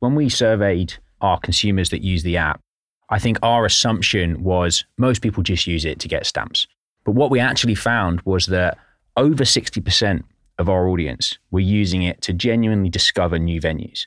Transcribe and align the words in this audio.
When 0.00 0.14
we 0.14 0.28
surveyed 0.28 0.94
our 1.20 1.40
consumers 1.40 1.90
that 1.90 2.02
use 2.02 2.22
the 2.22 2.36
app, 2.36 2.60
I 3.10 3.18
think 3.18 3.36
our 3.42 3.64
assumption 3.64 4.44
was 4.44 4.84
most 4.96 5.22
people 5.22 5.42
just 5.42 5.66
use 5.66 5.84
it 5.84 5.98
to 5.98 6.06
get 6.06 6.24
stamps. 6.24 6.68
But 7.04 7.16
what 7.16 7.32
we 7.32 7.40
actually 7.40 7.74
found 7.74 8.20
was 8.20 8.46
that 8.46 8.78
over 9.16 9.42
60% 9.42 10.22
of 10.58 10.68
our 10.68 10.86
audience 10.86 11.38
were 11.50 11.58
using 11.58 12.02
it 12.02 12.22
to 12.22 12.32
genuinely 12.32 12.88
discover 12.88 13.40
new 13.40 13.60
venues. 13.60 14.06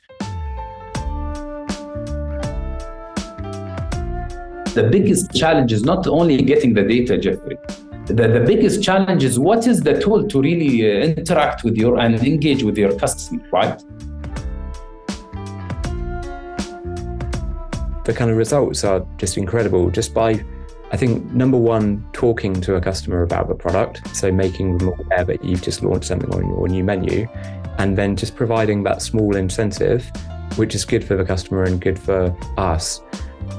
The 4.72 4.88
biggest 4.90 5.34
challenge 5.34 5.74
is 5.74 5.84
not 5.84 6.06
only 6.06 6.38
getting 6.38 6.72
the 6.72 6.84
data, 6.84 7.18
Jeffrey. 7.18 7.58
The, 8.06 8.28
the 8.28 8.44
biggest 8.46 8.82
challenge 8.82 9.24
is 9.24 9.38
what 9.38 9.66
is 9.66 9.82
the 9.82 10.00
tool 10.00 10.26
to 10.26 10.40
really 10.40 10.90
uh, 10.90 11.04
interact 11.04 11.64
with 11.64 11.76
your 11.76 11.98
and 11.98 12.14
engage 12.14 12.62
with 12.62 12.78
your 12.78 12.98
customer, 12.98 13.46
right? 13.52 13.78
The 18.04 18.12
kind 18.12 18.30
of 18.30 18.36
results 18.36 18.84
are 18.84 19.06
just 19.16 19.36
incredible 19.36 19.90
just 19.90 20.12
by 20.12 20.44
I 20.92 20.98
think 20.98 21.32
number 21.32 21.56
one, 21.56 22.06
talking 22.12 22.52
to 22.60 22.74
a 22.74 22.80
customer 22.80 23.22
about 23.22 23.48
the 23.48 23.54
product. 23.54 24.14
So 24.14 24.30
making 24.30 24.76
them 24.76 24.88
aware 24.88 25.24
that 25.24 25.42
you've 25.42 25.62
just 25.62 25.82
launched 25.82 26.08
something 26.08 26.30
on 26.34 26.46
your 26.46 26.68
new 26.68 26.84
menu, 26.84 27.26
and 27.78 27.96
then 27.96 28.14
just 28.14 28.36
providing 28.36 28.82
that 28.82 29.00
small 29.00 29.34
incentive, 29.34 30.04
which 30.56 30.74
is 30.74 30.84
good 30.84 31.02
for 31.02 31.16
the 31.16 31.24
customer 31.24 31.64
and 31.64 31.80
good 31.80 31.98
for 31.98 32.36
us, 32.58 33.00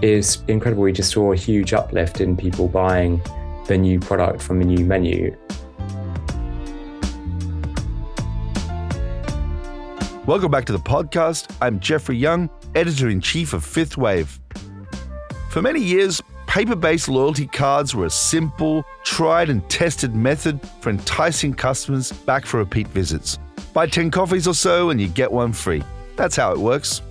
is 0.03 0.43
incredible. 0.47 0.83
We 0.83 0.91
just 0.91 1.11
saw 1.11 1.33
a 1.33 1.35
huge 1.35 1.73
uplift 1.73 2.21
in 2.21 2.37
people 2.37 2.67
buying 2.67 3.19
the 3.67 3.79
new 3.79 3.99
product 3.99 4.39
from 4.39 4.59
the 4.59 4.65
new 4.65 4.85
menu. 4.85 5.35
Welcome 10.25 10.51
back 10.51 10.63
to 10.65 10.71
the 10.71 10.79
podcast. 10.79 11.53
I'm 11.61 11.81
Jeffrey 11.81 12.15
Young, 12.15 12.49
editor 12.75 13.09
in 13.09 13.19
chief 13.19 13.51
of 13.51 13.65
Fifth 13.65 13.97
Wave. 13.97 14.39
For 15.49 15.61
many 15.61 15.81
years, 15.81 16.21
paper 16.47 16.77
based 16.77 17.09
loyalty 17.09 17.45
cards 17.45 17.93
were 17.93 18.05
a 18.05 18.09
simple, 18.09 18.85
tried 19.03 19.49
and 19.49 19.69
tested 19.69 20.15
method 20.15 20.61
for 20.79 20.91
enticing 20.91 21.53
customers 21.53 22.13
back 22.13 22.45
for 22.45 22.59
repeat 22.59 22.87
visits. 22.87 23.37
Buy 23.73 23.85
10 23.85 24.11
coffees 24.11 24.47
or 24.47 24.53
so 24.53 24.91
and 24.91 25.01
you 25.01 25.09
get 25.09 25.29
one 25.29 25.51
free. 25.51 25.83
That's 26.15 26.37
how 26.37 26.53
it 26.53 26.57
works. 26.57 27.01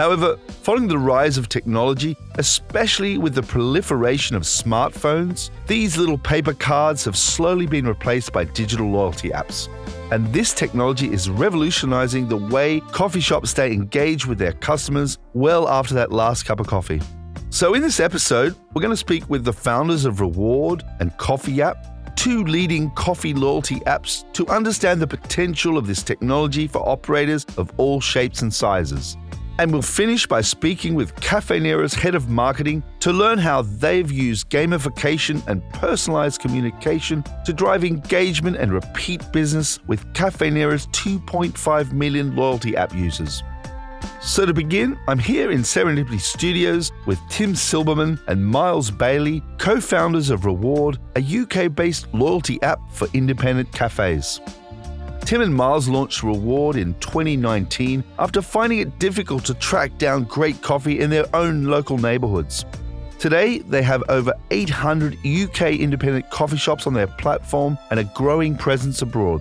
However, 0.00 0.38
following 0.62 0.88
the 0.88 0.96
rise 0.96 1.36
of 1.36 1.50
technology, 1.50 2.16
especially 2.36 3.18
with 3.18 3.34
the 3.34 3.42
proliferation 3.42 4.34
of 4.34 4.44
smartphones, 4.44 5.50
these 5.66 5.98
little 5.98 6.16
paper 6.16 6.54
cards 6.54 7.04
have 7.04 7.18
slowly 7.18 7.66
been 7.66 7.86
replaced 7.86 8.32
by 8.32 8.44
digital 8.44 8.88
loyalty 8.88 9.28
apps. 9.28 9.68
And 10.10 10.32
this 10.32 10.54
technology 10.54 11.12
is 11.12 11.28
revolutionizing 11.28 12.28
the 12.28 12.38
way 12.38 12.80
coffee 12.92 13.20
shops 13.20 13.50
stay 13.50 13.74
engaged 13.74 14.24
with 14.24 14.38
their 14.38 14.54
customers 14.54 15.18
well 15.34 15.68
after 15.68 15.92
that 15.96 16.12
last 16.12 16.44
cup 16.44 16.60
of 16.60 16.66
coffee. 16.66 17.02
So, 17.50 17.74
in 17.74 17.82
this 17.82 18.00
episode, 18.00 18.56
we're 18.72 18.80
going 18.80 18.94
to 18.94 18.96
speak 18.96 19.28
with 19.28 19.44
the 19.44 19.52
founders 19.52 20.06
of 20.06 20.14
RWRD 20.14 20.82
and 21.00 21.14
COFE 21.18 21.58
App, 21.58 22.16
two 22.16 22.42
leading 22.44 22.90
coffee 22.92 23.34
loyalty 23.34 23.80
apps, 23.80 24.24
to 24.32 24.48
understand 24.48 25.02
the 25.02 25.06
potential 25.06 25.76
of 25.76 25.86
this 25.86 26.02
technology 26.02 26.66
for 26.66 26.88
operators 26.88 27.44
of 27.58 27.70
all 27.76 28.00
shapes 28.00 28.40
and 28.40 28.54
sizes. 28.54 29.18
And 29.60 29.72
we'll 29.72 29.82
finish 29.82 30.26
by 30.26 30.40
speaking 30.40 30.94
with 30.94 31.14
Caffè 31.16 31.60
Nero's 31.60 31.92
head 31.92 32.14
of 32.14 32.30
marketing 32.30 32.82
to 33.00 33.12
learn 33.12 33.36
how 33.36 33.60
they've 33.60 34.10
used 34.10 34.48
gamification 34.48 35.46
and 35.46 35.62
personalized 35.74 36.40
communication 36.40 37.22
to 37.44 37.52
drive 37.52 37.84
engagement 37.84 38.56
and 38.56 38.72
repeat 38.72 39.20
business 39.32 39.78
with 39.86 40.02
Caffè 40.14 40.50
Nero's 40.50 40.86
2.5 40.86 41.92
million 41.92 42.34
loyalty 42.34 42.74
app 42.74 42.94
users. 42.94 43.42
So, 44.22 44.46
to 44.46 44.54
begin, 44.54 44.98
I'm 45.08 45.18
here 45.18 45.50
in 45.50 45.60
Serendipity 45.60 46.20
Studios 46.20 46.90
with 47.04 47.20
Tim 47.28 47.52
Silbermann 47.52 48.18
and 48.28 48.42
Miles 48.42 48.90
Bailey, 48.90 49.42
co 49.58 49.78
founders 49.78 50.30
of 50.30 50.40
RWRD, 50.40 50.98
a 51.16 51.66
UK 51.66 51.74
based 51.74 52.06
loyalty 52.14 52.62
app 52.62 52.80
for 52.92 53.08
independent 53.12 53.70
cafes. 53.72 54.40
Tim 55.30 55.42
and 55.42 55.54
Miles 55.54 55.86
launched 55.88 56.22
RWRD 56.22 56.80
in 56.80 56.94
2019 56.94 58.02
after 58.18 58.42
finding 58.42 58.80
it 58.80 58.98
difficult 58.98 59.44
to 59.44 59.54
track 59.54 59.96
down 59.96 60.24
great 60.24 60.60
coffee 60.60 60.98
in 60.98 61.08
their 61.08 61.24
own 61.36 61.66
local 61.66 61.98
neighborhoods. 61.98 62.64
Today, 63.20 63.58
they 63.58 63.80
have 63.80 64.02
over 64.08 64.34
800 64.50 65.16
UK 65.24 65.78
independent 65.78 66.28
coffee 66.30 66.56
shops 66.56 66.84
on 66.88 66.94
their 66.94 67.06
platform 67.06 67.78
and 67.92 68.00
a 68.00 68.04
growing 68.12 68.56
presence 68.56 69.02
abroad. 69.02 69.40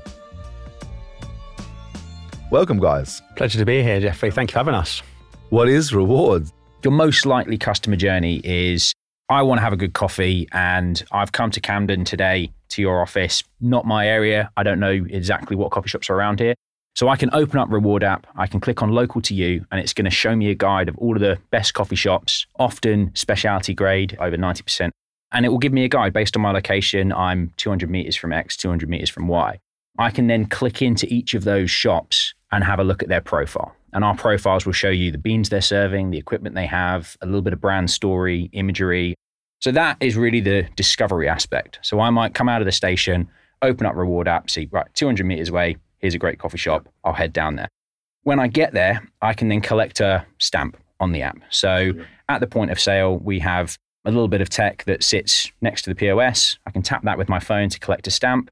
Welcome, 2.51 2.79
guys. 2.79 3.23
Pleasure 3.35 3.57
to 3.57 3.65
be 3.65 3.81
here, 3.81 3.99
Jeffrey. 3.99 4.29
Thank 4.29 4.51
you 4.51 4.53
for 4.53 4.59
having 4.59 4.75
us. 4.75 5.01
What 5.49 5.67
is 5.67 5.91
RWRD? 5.91 6.51
Your 6.83 6.93
most 6.93 7.25
likely 7.25 7.57
customer 7.57 7.95
journey 7.95 8.41
is 8.43 8.93
I 9.27 9.41
want 9.41 9.57
to 9.57 9.63
have 9.63 9.73
a 9.73 9.77
good 9.77 9.93
coffee 9.93 10.47
and 10.51 11.03
I've 11.11 11.31
come 11.31 11.49
to 11.49 11.59
Camden 11.59 12.05
today 12.05 12.51
to 12.69 12.81
your 12.81 13.01
office, 13.01 13.43
not 13.59 13.85
my 13.85 14.07
area. 14.07 14.51
I 14.57 14.63
don't 14.63 14.79
know 14.79 15.05
exactly 15.09 15.55
what 15.55 15.71
coffee 15.71 15.89
shops 15.89 16.09
are 16.09 16.15
around 16.15 16.39
here. 16.39 16.55
So 16.95 17.07
I 17.07 17.15
can 17.15 17.29
open 17.33 17.59
up 17.59 17.69
RWRD 17.69 18.03
app, 18.03 18.27
I 18.35 18.47
can 18.47 18.59
click 18.59 18.81
on 18.81 18.91
local 18.91 19.21
to 19.21 19.33
you, 19.33 19.65
and 19.71 19.79
it's 19.79 19.93
going 19.93 20.05
to 20.05 20.11
show 20.11 20.35
me 20.35 20.49
a 20.49 20.55
guide 20.55 20.89
of 20.89 20.97
all 20.97 21.15
of 21.15 21.21
the 21.21 21.39
best 21.49 21.73
coffee 21.73 21.95
shops, 21.95 22.45
often 22.57 23.11
specialty 23.15 23.73
grade, 23.73 24.17
over 24.19 24.35
90%. 24.35 24.89
And 25.31 25.45
it 25.45 25.49
will 25.49 25.59
give 25.59 25.71
me 25.71 25.85
a 25.85 25.87
guide 25.87 26.11
based 26.11 26.35
on 26.35 26.41
my 26.41 26.51
location. 26.51 27.13
I'm 27.13 27.53
200 27.57 27.89
meters 27.89 28.15
from 28.15 28.33
X, 28.33 28.57
200 28.57 28.89
meters 28.89 29.09
from 29.09 29.27
Y. 29.27 29.59
I 29.97 30.11
can 30.11 30.27
then 30.27 30.45
click 30.45 30.81
into 30.81 31.07
each 31.13 31.33
of 31.33 31.43
those 31.43 31.69
shops 31.69 32.33
and 32.51 32.63
have 32.63 32.79
a 32.79 32.83
look 32.83 33.03
at 33.03 33.09
their 33.09 33.21
profile. 33.21 33.75
And 33.93 34.03
our 34.03 34.15
profiles 34.15 34.65
will 34.65 34.73
show 34.73 34.89
you 34.89 35.11
the 35.11 35.17
beans 35.17 35.49
they're 35.49 35.61
serving, 35.61 36.11
the 36.11 36.17
equipment 36.17 36.55
they 36.55 36.65
have, 36.65 37.15
a 37.21 37.25
little 37.25 37.41
bit 37.41 37.53
of 37.53 37.61
brand 37.61 37.89
story, 37.91 38.49
imagery. 38.53 39.15
So 39.59 39.71
that 39.71 39.97
is 39.99 40.15
really 40.15 40.39
the 40.39 40.67
discovery 40.75 41.27
aspect. 41.27 41.79
So 41.81 41.99
I 41.99 42.09
might 42.09 42.33
come 42.33 42.47
out 42.47 42.61
of 42.61 42.65
the 42.65 42.71
station, 42.71 43.27
open 43.61 43.85
up 43.85 43.95
RWRD 43.95 44.27
app, 44.27 44.49
see, 44.49 44.69
right, 44.71 44.87
200 44.93 45.25
meters 45.25 45.49
away, 45.49 45.77
here's 45.99 46.13
a 46.13 46.17
great 46.17 46.39
coffee 46.39 46.57
shop. 46.57 46.87
I'll 47.03 47.13
head 47.13 47.33
down 47.33 47.55
there. 47.55 47.67
When 48.23 48.39
I 48.39 48.47
get 48.47 48.73
there, 48.73 49.07
I 49.21 49.33
can 49.33 49.49
then 49.49 49.61
collect 49.61 49.99
a 49.99 50.25
stamp 50.37 50.77
on 50.99 51.11
the 51.11 51.21
app. 51.21 51.37
So 51.49 51.93
at 52.29 52.39
the 52.39 52.47
point 52.47 52.71
of 52.71 52.79
sale, 52.79 53.17
we 53.17 53.39
have 53.39 53.77
a 54.05 54.11
little 54.11 54.27
bit 54.27 54.41
of 54.41 54.49
tech 54.49 54.83
that 54.85 55.03
sits 55.03 55.51
next 55.61 55.83
to 55.83 55.89
the 55.89 55.95
POS. 55.95 56.57
I 56.65 56.71
can 56.71 56.81
tap 56.81 57.03
that 57.03 57.17
with 57.17 57.29
my 57.29 57.39
phone 57.39 57.69
to 57.69 57.79
collect 57.79 58.07
a 58.07 58.11
stamp. 58.11 58.49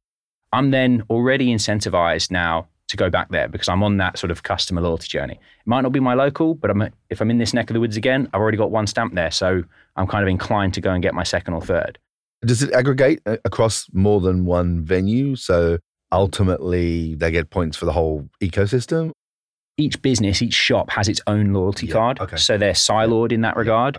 I'm 0.52 0.72
then 0.72 1.04
already 1.10 1.48
incentivized 1.48 2.32
now 2.32 2.68
to 2.88 2.98
go 2.98 3.10
back 3.10 3.30
there 3.30 3.48
because 3.48 3.68
I'm 3.68 3.84
on 3.84 3.98
that 3.98 4.18
sort 4.18 4.32
of 4.32 4.44
customer 4.44 4.82
loyalty 4.82 5.08
journey. 5.08 5.34
It 5.34 5.68
might 5.68 5.82
not 5.82 5.92
be 5.92 6.00
my 6.00 6.14
local, 6.14 6.56
but 6.56 6.70
I'm, 6.72 6.90
if 7.10 7.22
I'm 7.22 7.30
in 7.30 7.38
this 7.38 7.54
neck 7.54 7.70
of 7.70 7.74
the 7.74 7.80
woods 7.80 7.98
again, 7.98 8.30
I've 8.34 8.40
already 8.42 8.58
got 8.58 8.72
one 8.72 8.88
stamp 8.88 9.14
there. 9.14 9.32
So 9.32 9.64
I'm 9.96 10.08
kind 10.08 10.24
of 10.24 10.30
inclined 10.30 10.74
to 10.76 10.82
go 10.82 10.92
and 10.92 11.02
get 11.04 11.14
my 11.14 11.24
second 11.24 11.54
or 11.54 11.62
third. 11.62 12.00
Does 12.46 12.62
it 12.64 12.72
aggregate 12.72 13.22
uh, 13.26 13.38
across 13.46 13.88
more 13.94 14.22
than 14.22 14.46
one 14.46 14.82
venue? 14.84 15.36
So 15.36 15.80
ultimately, 16.12 17.16
they 17.16 17.32
get 17.32 17.50
points 17.50 17.76
for 17.78 17.86
the 17.86 17.92
whole 17.94 18.30
ecosystem? 18.42 19.12
Each 19.78 20.02
business, 20.02 20.42
each 20.42 20.54
shop 20.54 20.90
has 20.92 21.08
its 21.08 21.22
own 21.28 21.54
loyalty 21.54 21.88
Yeah, 21.88 21.94
card. 21.94 22.20
okay. 22.20 22.38
So 22.38 22.58
they're 22.58 22.74
siloed 22.74 23.32
in 23.32 23.42
that 23.42 23.56
regard. 23.56 23.98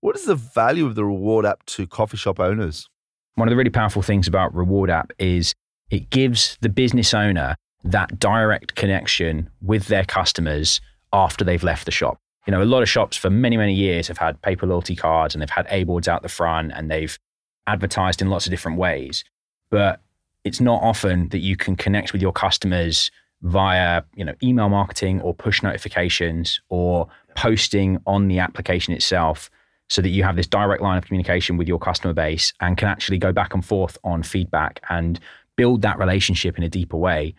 What 0.00 0.16
is 0.16 0.24
the 0.24 0.34
value 0.34 0.86
of 0.86 0.94
the 0.94 1.02
RWRD 1.02 1.48
app 1.48 1.66
to 1.66 1.86
coffee 1.86 2.16
shop 2.16 2.40
owners? 2.40 2.88
One 3.34 3.46
of 3.46 3.50
the 3.52 3.56
really 3.56 3.70
powerful 3.70 4.02
things 4.02 4.26
about 4.26 4.54
RWRD 4.54 4.88
app 4.90 5.12
is 5.18 5.52
it 5.90 6.10
gives 6.10 6.56
the 6.62 6.68
business 6.68 7.12
owner 7.14 7.54
that 7.84 8.18
direct 8.18 8.74
connection 8.74 9.48
with 9.62 9.86
their 9.86 10.04
customers 10.04 10.80
after 11.12 11.44
they've 11.44 11.62
left 11.62 11.86
the 11.86 11.90
shop. 11.90 12.18
You 12.46 12.52
know, 12.52 12.62
a 12.62 12.64
lot 12.64 12.82
of 12.82 12.88
shops 12.88 13.16
for 13.16 13.30
many, 13.30 13.56
many 13.56 13.74
years 13.74 14.08
have 14.08 14.18
had 14.18 14.40
paper 14.42 14.66
loyalty 14.66 14.96
cards 14.96 15.34
and 15.34 15.42
they've 15.42 15.50
had 15.50 15.66
A 15.70 15.84
boards 15.84 16.08
out 16.08 16.22
the 16.22 16.28
front 16.28 16.72
and 16.74 16.90
they've 16.90 17.18
advertised 17.66 18.22
in 18.22 18.30
lots 18.30 18.46
of 18.46 18.50
different 18.50 18.78
ways. 18.78 19.24
But 19.70 20.00
it's 20.44 20.60
not 20.60 20.82
often 20.82 21.28
that 21.28 21.38
you 21.38 21.56
can 21.56 21.76
connect 21.76 22.12
with 22.12 22.22
your 22.22 22.32
customers 22.32 23.10
via, 23.42 24.02
you 24.14 24.24
know, 24.24 24.34
email 24.42 24.68
marketing 24.68 25.20
or 25.20 25.34
push 25.34 25.62
notifications 25.62 26.60
or 26.68 27.08
posting 27.36 27.98
on 28.06 28.28
the 28.28 28.38
application 28.38 28.92
itself 28.92 29.50
so 29.88 30.00
that 30.00 30.10
you 30.10 30.22
have 30.22 30.36
this 30.36 30.46
direct 30.46 30.82
line 30.82 30.98
of 30.98 31.04
communication 31.04 31.56
with 31.56 31.66
your 31.66 31.78
customer 31.78 32.14
base 32.14 32.52
and 32.60 32.76
can 32.76 32.88
actually 32.88 33.18
go 33.18 33.32
back 33.32 33.54
and 33.54 33.64
forth 33.64 33.98
on 34.04 34.22
feedback 34.22 34.80
and 34.88 35.18
build 35.56 35.82
that 35.82 35.98
relationship 35.98 36.56
in 36.56 36.64
a 36.64 36.68
deeper 36.68 36.96
way. 36.96 37.34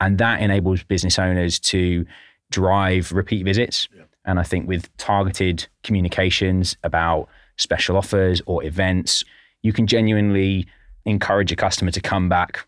And 0.00 0.18
that 0.18 0.40
enables 0.40 0.82
business 0.82 1.18
owners 1.18 1.58
to 1.60 2.04
drive 2.50 3.12
repeat 3.12 3.44
visits. 3.44 3.88
And 4.24 4.38
I 4.38 4.42
think 4.42 4.68
with 4.68 4.94
targeted 4.96 5.66
communications 5.82 6.76
about 6.82 7.28
special 7.56 7.96
offers 7.96 8.42
or 8.46 8.62
events, 8.64 9.24
you 9.62 9.72
can 9.72 9.86
genuinely 9.86 10.66
encourage 11.04 11.52
a 11.52 11.56
customer 11.56 11.90
to 11.92 12.00
come 12.00 12.28
back 12.28 12.66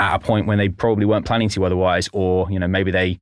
at 0.00 0.14
a 0.14 0.18
point 0.18 0.46
when 0.46 0.58
they 0.58 0.68
probably 0.68 1.04
weren't 1.04 1.26
planning 1.26 1.48
to 1.50 1.64
otherwise, 1.64 2.08
or 2.12 2.50
you 2.50 2.58
know 2.58 2.68
maybe 2.68 2.90
they 2.90 3.20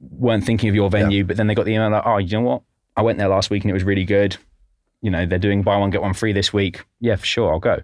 weren't 0.00 0.44
thinking 0.44 0.68
of 0.68 0.74
your 0.74 0.90
venue, 0.90 1.24
but 1.24 1.36
then 1.36 1.46
they 1.46 1.54
got 1.54 1.64
the 1.64 1.72
email 1.72 1.90
like, 1.90 2.02
oh, 2.04 2.18
you 2.18 2.28
know 2.32 2.42
what? 2.42 2.62
I 2.96 3.02
went 3.02 3.18
there 3.18 3.28
last 3.28 3.50
week 3.50 3.64
and 3.64 3.70
it 3.70 3.74
was 3.74 3.84
really 3.84 4.04
good. 4.04 4.36
You 5.00 5.10
know, 5.10 5.26
they're 5.26 5.38
doing 5.38 5.62
buy 5.62 5.76
one 5.76 5.90
get 5.90 6.02
one 6.02 6.14
free 6.14 6.32
this 6.32 6.52
week. 6.52 6.84
Yeah, 7.00 7.16
for 7.16 7.26
sure, 7.26 7.52
I'll 7.52 7.60
go. 7.60 7.82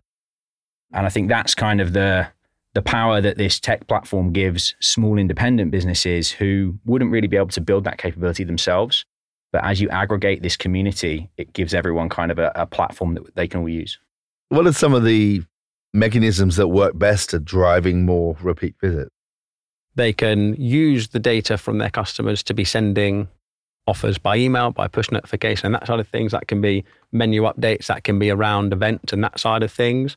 And 0.92 1.06
I 1.06 1.08
think 1.08 1.28
that's 1.28 1.54
kind 1.54 1.80
of 1.80 1.92
the 1.92 2.28
the 2.74 2.82
power 2.82 3.20
that 3.20 3.38
this 3.38 3.58
tech 3.58 3.86
platform 3.86 4.32
gives 4.32 4.74
small 4.80 5.18
independent 5.18 5.70
businesses 5.70 6.30
who 6.30 6.78
wouldn't 6.84 7.10
really 7.10 7.26
be 7.26 7.36
able 7.36 7.48
to 7.48 7.60
build 7.60 7.84
that 7.84 7.98
capability 7.98 8.44
themselves. 8.44 9.04
But 9.52 9.64
as 9.64 9.80
you 9.80 9.88
aggregate 9.88 10.42
this 10.42 10.56
community, 10.56 11.30
it 11.36 11.52
gives 11.52 11.72
everyone 11.72 12.08
kind 12.08 12.30
of 12.30 12.38
a, 12.38 12.52
a 12.54 12.66
platform 12.66 13.14
that 13.14 13.34
they 13.34 13.48
can 13.48 13.60
all 13.60 13.68
use. 13.68 13.98
What 14.50 14.66
are 14.66 14.72
some 14.72 14.94
of 14.94 15.04
the 15.04 15.42
mechanisms 15.94 16.56
that 16.56 16.68
work 16.68 16.98
best 16.98 17.32
at 17.34 17.44
driving 17.44 18.04
more 18.04 18.36
repeat 18.42 18.74
visits? 18.80 19.10
They 19.94 20.12
can 20.12 20.54
use 20.54 21.08
the 21.08 21.18
data 21.18 21.58
from 21.58 21.78
their 21.78 21.90
customers 21.90 22.42
to 22.44 22.54
be 22.54 22.64
sending 22.64 23.28
offers 23.86 24.18
by 24.18 24.36
email, 24.36 24.70
by 24.70 24.86
push 24.86 25.10
notification, 25.10 25.66
and 25.66 25.74
that 25.74 25.86
side 25.86 25.98
of 25.98 26.06
things. 26.08 26.32
That 26.32 26.46
can 26.46 26.60
be 26.60 26.84
menu 27.10 27.42
updates, 27.42 27.86
that 27.86 28.04
can 28.04 28.18
be 28.18 28.30
around 28.30 28.72
events 28.72 29.12
and 29.12 29.24
that 29.24 29.40
side 29.40 29.62
of 29.62 29.72
things. 29.72 30.16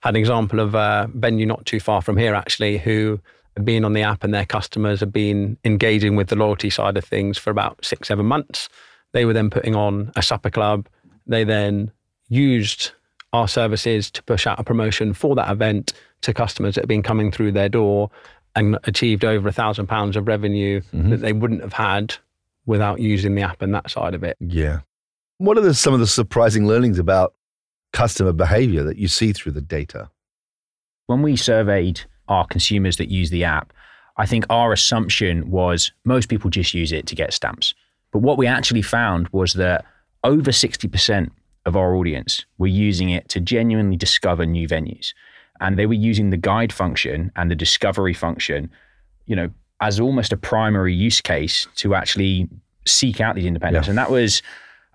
Had 0.00 0.10
an 0.10 0.16
example 0.16 0.60
of 0.60 0.74
a 0.74 1.10
venue 1.14 1.46
not 1.46 1.66
too 1.66 1.80
far 1.80 2.02
from 2.02 2.16
here, 2.16 2.34
actually, 2.34 2.78
who 2.78 3.20
have 3.56 3.64
been 3.64 3.84
on 3.84 3.92
the 3.92 4.02
app 4.02 4.24
and 4.24 4.32
their 4.32 4.46
customers 4.46 5.00
have 5.00 5.12
been 5.12 5.58
engaging 5.64 6.16
with 6.16 6.28
the 6.28 6.36
loyalty 6.36 6.70
side 6.70 6.96
of 6.96 7.04
things 7.04 7.36
for 7.36 7.50
about 7.50 7.84
six, 7.84 8.08
seven 8.08 8.26
months. 8.26 8.68
They 9.12 9.24
were 9.24 9.32
then 9.32 9.50
putting 9.50 9.74
on 9.74 10.12
a 10.16 10.22
supper 10.22 10.50
club. 10.50 10.88
They 11.26 11.44
then 11.44 11.90
used 12.28 12.92
our 13.32 13.48
services 13.48 14.10
to 14.12 14.22
push 14.22 14.46
out 14.46 14.58
a 14.58 14.64
promotion 14.64 15.12
for 15.12 15.34
that 15.36 15.50
event 15.50 15.92
to 16.22 16.34
customers 16.34 16.74
that 16.74 16.82
have 16.82 16.88
been 16.88 17.02
coming 17.02 17.30
through 17.30 17.52
their 17.52 17.68
door 17.68 18.10
and 18.56 18.78
achieved 18.84 19.24
over 19.24 19.48
a 19.48 19.52
thousand 19.52 19.86
pounds 19.86 20.16
of 20.16 20.26
revenue 20.26 20.80
mm-hmm. 20.92 21.10
that 21.10 21.18
they 21.18 21.32
wouldn't 21.32 21.62
have 21.62 21.72
had 21.72 22.14
without 22.66 23.00
using 23.00 23.34
the 23.34 23.42
app 23.42 23.62
and 23.62 23.74
that 23.74 23.90
side 23.90 24.14
of 24.14 24.24
it. 24.24 24.36
Yeah. 24.40 24.80
What 25.38 25.56
are 25.56 25.62
the, 25.62 25.74
some 25.74 25.94
of 25.94 26.00
the 26.00 26.06
surprising 26.06 26.66
learnings 26.66 26.98
about 26.98 27.34
customer 27.92 28.32
behavior 28.32 28.84
that 28.84 28.98
you 28.98 29.08
see 29.08 29.32
through 29.32 29.52
the 29.52 29.60
data? 29.60 30.10
When 31.06 31.22
we 31.22 31.36
surveyed 31.36 32.02
our 32.28 32.46
consumers 32.46 32.96
that 32.98 33.10
use 33.10 33.30
the 33.30 33.44
app, 33.44 33.72
I 34.16 34.26
think 34.26 34.44
our 34.50 34.72
assumption 34.72 35.50
was 35.50 35.92
most 36.04 36.28
people 36.28 36.50
just 36.50 36.74
use 36.74 36.92
it 36.92 37.06
to 37.06 37.14
get 37.14 37.32
stamps. 37.32 37.74
But 38.12 38.20
what 38.20 38.38
we 38.38 38.46
actually 38.46 38.82
found 38.82 39.28
was 39.28 39.54
that 39.54 39.84
over 40.24 40.50
60% 40.50 41.30
of 41.66 41.76
our 41.76 41.94
audience 41.94 42.44
were 42.58 42.66
using 42.66 43.10
it 43.10 43.28
to 43.30 43.40
genuinely 43.40 43.96
discover 43.96 44.46
new 44.46 44.68
venues. 44.68 45.12
And 45.60 45.78
they 45.78 45.86
were 45.86 45.94
using 45.94 46.30
the 46.30 46.36
guide 46.36 46.72
function 46.72 47.30
and 47.36 47.50
the 47.50 47.54
discovery 47.54 48.14
function, 48.14 48.70
you 49.26 49.36
know, 49.36 49.50
as 49.80 50.00
almost 50.00 50.32
a 50.32 50.36
primary 50.36 50.94
use 50.94 51.20
case 51.20 51.66
to 51.76 51.94
actually 51.94 52.48
seek 52.86 53.20
out 53.20 53.34
these 53.34 53.46
independents. 53.46 53.86
Yeah. 53.86 53.92
And 53.92 53.98
that 53.98 54.10
was, 54.10 54.42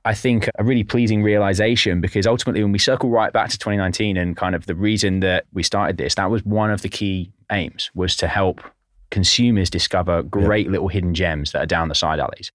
I 0.06 0.14
think, 0.14 0.48
a 0.60 0.64
really 0.64 0.84
pleasing 0.84 1.24
realization 1.24 2.00
because 2.00 2.28
ultimately, 2.28 2.62
when 2.62 2.72
we 2.72 2.80
circle 2.80 3.10
right 3.10 3.34
back 3.34 3.50
to 3.50 3.58
2019 3.58 4.18
and 4.18 4.38
kind 4.38 4.54
of 4.54 4.68
the 4.68 4.76
reason 4.76 5.20
that 5.22 5.46
we 5.52 5.64
started 5.64 5.98
this, 5.98 6.16
that 6.16 6.30
was 6.30 6.46
one 6.46 6.70
of 6.70 6.84
the 6.84 6.90
key 6.90 7.32
aims 7.52 7.90
was 7.96 8.16
to 8.18 8.28
help 8.28 8.62
consumers 9.10 9.70
discover 9.70 10.22
great 10.22 10.68
yeah. 10.68 10.74
little 10.74 10.88
hidden 10.90 11.14
gems 11.14 11.52
that 11.52 11.64
are 11.64 11.66
down 11.66 11.90
the 11.90 11.96
side 11.96 12.20
alleys. 12.20 12.52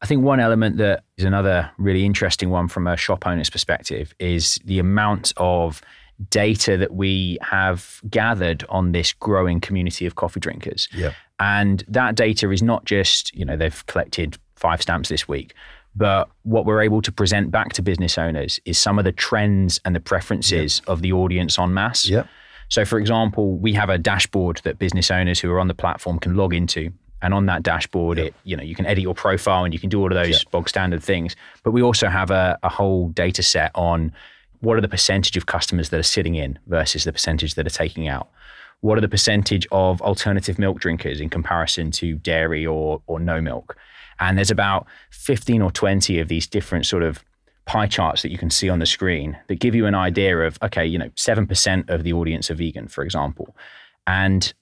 I 0.00 0.06
think 0.06 0.22
one 0.22 0.40
element 0.40 0.78
that 0.78 1.04
is 1.18 1.24
another 1.24 1.70
really 1.76 2.06
interesting 2.06 2.48
one 2.48 2.68
from 2.68 2.86
a 2.86 2.96
shop 2.96 3.26
owner's 3.26 3.50
perspective 3.50 4.14
is 4.18 4.58
the 4.64 4.78
amount 4.78 5.34
of 5.36 5.82
data 6.30 6.76
that 6.76 6.94
we 6.94 7.38
have 7.42 8.00
gathered 8.08 8.64
on 8.68 8.92
this 8.92 9.12
growing 9.12 9.60
community 9.60 10.06
of 10.06 10.14
coffee 10.14 10.40
drinkers. 10.40 10.88
Yeah. 10.94 11.12
And 11.38 11.84
that 11.88 12.14
data 12.14 12.50
is 12.50 12.62
not 12.62 12.84
just, 12.84 13.34
you 13.34 13.44
know, 13.44 13.56
they've 13.56 13.86
collected 13.86 14.38
five 14.56 14.82
stamps 14.82 15.08
this 15.08 15.26
week, 15.26 15.54
but 15.96 16.28
what 16.42 16.64
we're 16.66 16.82
able 16.82 17.02
to 17.02 17.12
present 17.12 17.50
back 17.50 17.72
to 17.74 17.82
business 17.82 18.16
owners 18.16 18.60
is 18.64 18.78
some 18.78 18.98
of 18.98 19.04
the 19.04 19.12
trends 19.12 19.80
and 19.84 19.94
the 19.94 20.00
preferences 20.00 20.82
of 20.86 21.02
the 21.02 21.12
audience 21.12 21.58
en 21.58 21.74
masse. 21.74 22.08
Yeah. 22.08 22.24
So, 22.68 22.84
for 22.84 22.98
example, 22.98 23.56
we 23.58 23.72
have 23.72 23.90
a 23.90 23.98
dashboard 23.98 24.60
that 24.64 24.78
business 24.78 25.10
owners 25.10 25.40
who 25.40 25.50
are 25.50 25.58
on 25.58 25.68
the 25.68 25.74
platform 25.74 26.18
can 26.18 26.36
log 26.36 26.54
into. 26.54 26.92
And 27.22 27.34
on 27.34 27.44
that 27.46 27.62
dashboard, 27.62 28.18
it 28.18 28.34
you 28.44 28.56
know 28.56 28.62
you 28.62 28.74
can 28.74 28.86
edit 28.86 29.02
your 29.02 29.14
profile 29.14 29.64
and 29.64 29.74
you 29.74 29.80
can 29.80 29.90
do 29.90 30.00
all 30.00 30.06
of 30.06 30.14
those 30.14 30.42
bog 30.44 30.70
standard 30.70 31.02
things. 31.02 31.36
But 31.62 31.72
we 31.72 31.82
also 31.82 32.08
have 32.08 32.30
a, 32.30 32.58
a 32.62 32.70
whole 32.70 33.08
data 33.10 33.42
set 33.42 33.72
on 33.74 34.12
what 34.60 34.76
are 34.76 34.80
the 34.80 34.88
percentage 34.88 35.36
of 35.36 35.46
customers 35.46 35.88
that 35.90 35.98
are 35.98 36.04
sitting 36.04 36.34
in 36.34 36.58
versus 36.66 37.04
the 37.04 37.12
percentage 37.12 37.54
that 37.54 37.66
are 37.66 37.70
taking 37.70 38.08
out? 38.08 38.28
What 38.80 38.96
are 38.96 39.00
the 39.00 39.08
percentage 39.08 39.66
of 39.72 40.00
alternative 40.00 40.58
milk 40.58 40.80
drinkers 40.80 41.20
in 41.20 41.28
comparison 41.28 41.90
to 41.92 42.14
dairy 42.14 42.66
or, 42.66 43.02
or 43.06 43.20
no 43.20 43.40
milk? 43.40 43.76
And 44.20 44.36
there's 44.36 44.50
about 44.50 44.86
15 45.10 45.62
or 45.62 45.70
20 45.70 46.20
of 46.20 46.28
these 46.28 46.46
different 46.46 46.86
sort 46.86 47.02
of 47.02 47.24
pie 47.64 47.86
charts 47.86 48.22
that 48.22 48.30
you 48.30 48.38
can 48.38 48.50
see 48.50 48.68
on 48.68 48.78
the 48.78 48.86
screen 48.86 49.38
that 49.48 49.60
give 49.60 49.74
you 49.74 49.86
an 49.86 49.94
idea 49.94 50.38
of, 50.40 50.58
okay, 50.62 50.84
you 50.84 50.98
know, 50.98 51.08
7% 51.10 51.88
of 51.88 52.04
the 52.04 52.12
audience 52.12 52.50
are 52.50 52.54
vegan, 52.54 52.88
for 52.88 53.02
example. 53.02 53.56
And 54.06 54.52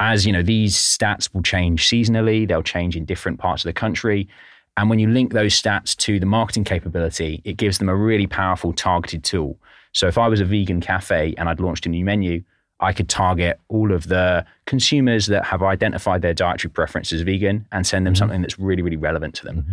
as 0.00 0.26
you 0.26 0.32
know, 0.32 0.42
these 0.42 0.76
stats 0.76 1.32
will 1.32 1.42
change 1.42 1.88
seasonally, 1.88 2.46
they'll 2.46 2.62
change 2.62 2.96
in 2.96 3.04
different 3.04 3.38
parts 3.38 3.64
of 3.64 3.68
the 3.68 3.72
country. 3.72 4.28
And 4.76 4.90
when 4.90 4.98
you 4.98 5.08
link 5.08 5.32
those 5.32 5.60
stats 5.60 5.96
to 5.98 6.20
the 6.20 6.26
marketing 6.26 6.64
capability, 6.64 7.40
it 7.44 7.56
gives 7.56 7.78
them 7.78 7.88
a 7.88 7.96
really 7.96 8.26
powerful 8.26 8.72
targeted 8.74 9.24
tool. 9.24 9.58
So 9.92 10.06
if 10.06 10.18
I 10.18 10.28
was 10.28 10.40
a 10.40 10.44
vegan 10.44 10.82
cafe 10.82 11.34
and 11.38 11.48
I'd 11.48 11.60
launched 11.60 11.86
a 11.86 11.88
new 11.88 12.04
menu, 12.04 12.42
I 12.80 12.92
could 12.92 13.08
target 13.08 13.58
all 13.68 13.92
of 13.92 14.08
the 14.08 14.44
consumers 14.66 15.26
that 15.26 15.44
have 15.44 15.62
identified 15.62 16.22
their 16.22 16.34
dietary 16.34 16.70
preference 16.70 17.12
as 17.12 17.22
vegan 17.22 17.66
and 17.72 17.86
send 17.86 18.06
them 18.06 18.12
mm-hmm. 18.12 18.18
something 18.18 18.42
that's 18.42 18.58
really, 18.58 18.82
really 18.82 18.96
relevant 18.96 19.34
to 19.36 19.44
them. 19.44 19.56
Mm-hmm. 19.56 19.72